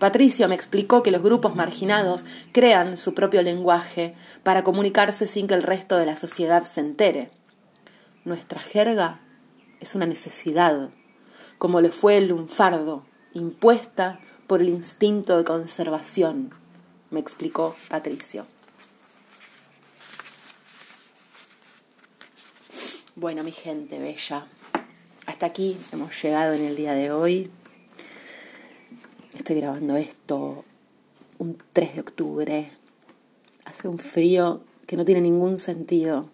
Patricio 0.00 0.48
me 0.48 0.56
explicó 0.56 1.04
que 1.04 1.12
los 1.12 1.22
grupos 1.22 1.54
marginados 1.54 2.26
crean 2.50 2.96
su 2.96 3.14
propio 3.14 3.42
lenguaje 3.42 4.16
para 4.42 4.64
comunicarse 4.64 5.28
sin 5.28 5.46
que 5.46 5.54
el 5.54 5.62
resto 5.62 5.96
de 5.96 6.06
la 6.06 6.16
sociedad 6.16 6.64
se 6.64 6.80
entere. 6.80 7.30
Nuestra 8.24 8.60
jerga 8.60 9.20
es 9.78 9.94
una 9.94 10.06
necesidad, 10.06 10.90
como 11.58 11.80
le 11.80 11.92
fue 11.92 12.18
el 12.18 12.26
lunfardo, 12.26 13.06
impuesta 13.34 14.18
por 14.48 14.60
el 14.60 14.68
instinto 14.68 15.38
de 15.38 15.44
conservación, 15.44 16.52
me 17.12 17.20
explicó 17.20 17.76
Patricio. 17.88 18.46
Bueno, 23.14 23.44
mi 23.44 23.52
gente 23.52 23.98
bella, 23.98 24.46
aquí 25.46 25.76
hemos 25.92 26.22
llegado 26.22 26.54
en 26.54 26.64
el 26.64 26.76
día 26.76 26.94
de 26.94 27.10
hoy. 27.10 27.50
Estoy 29.34 29.56
grabando 29.56 29.96
esto 29.96 30.64
un 31.38 31.58
3 31.72 31.94
de 31.94 32.00
octubre. 32.00 32.70
Hace 33.64 33.88
un 33.88 33.98
frío 33.98 34.62
que 34.86 34.96
no 34.96 35.04
tiene 35.04 35.20
ningún 35.20 35.58
sentido. 35.58 36.28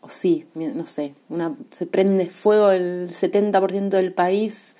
O 0.00 0.10
sí, 0.10 0.46
no 0.54 0.86
sé, 0.86 1.14
se 1.70 1.86
prende 1.86 2.30
fuego 2.30 2.70
el 2.70 3.10
70% 3.10 3.88
del 3.88 4.12
país. 4.12 4.76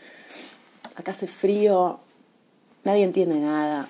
Acá 0.95 1.13
hace 1.13 1.27
frío, 1.27 2.01
Nadie 2.85 3.05
entiende 3.05 3.39
nada, 3.41 3.89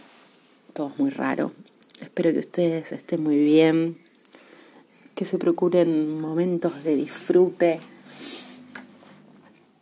todo 0.73 0.89
es 0.89 0.99
muy 0.99 1.11
raro. 1.11 1.53
Espero 2.01 2.33
que 2.33 2.41
ustedes 2.41 2.91
estén 2.91 3.23
muy 3.23 3.39
bien, 3.39 3.99
que 5.15 5.25
se 5.25 5.39
procuren 5.39 6.21
momentos 6.21 6.83
de 6.83 6.97
disfrute, 6.97 7.81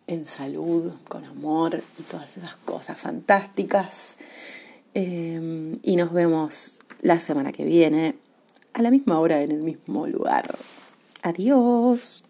en 0.06 0.26
salud, 0.26 0.94
con 1.08 1.24
amor 1.24 1.82
y 1.98 2.02
todas 2.02 2.36
esas 2.36 2.56
cosas 2.56 2.98
fantásticas. 2.98 4.16
Eh, 4.94 5.78
y 5.82 5.96
nos 5.96 6.12
vemos 6.12 6.78
la 7.02 7.20
semana 7.20 7.52
que 7.52 7.64
viene, 7.64 8.16
a 8.72 8.82
la 8.82 8.90
misma 8.90 9.18
hora, 9.18 9.42
en 9.42 9.50
el 9.50 9.62
mismo 9.62 10.06
lugar. 10.06 10.56
Adiós. 11.22 12.25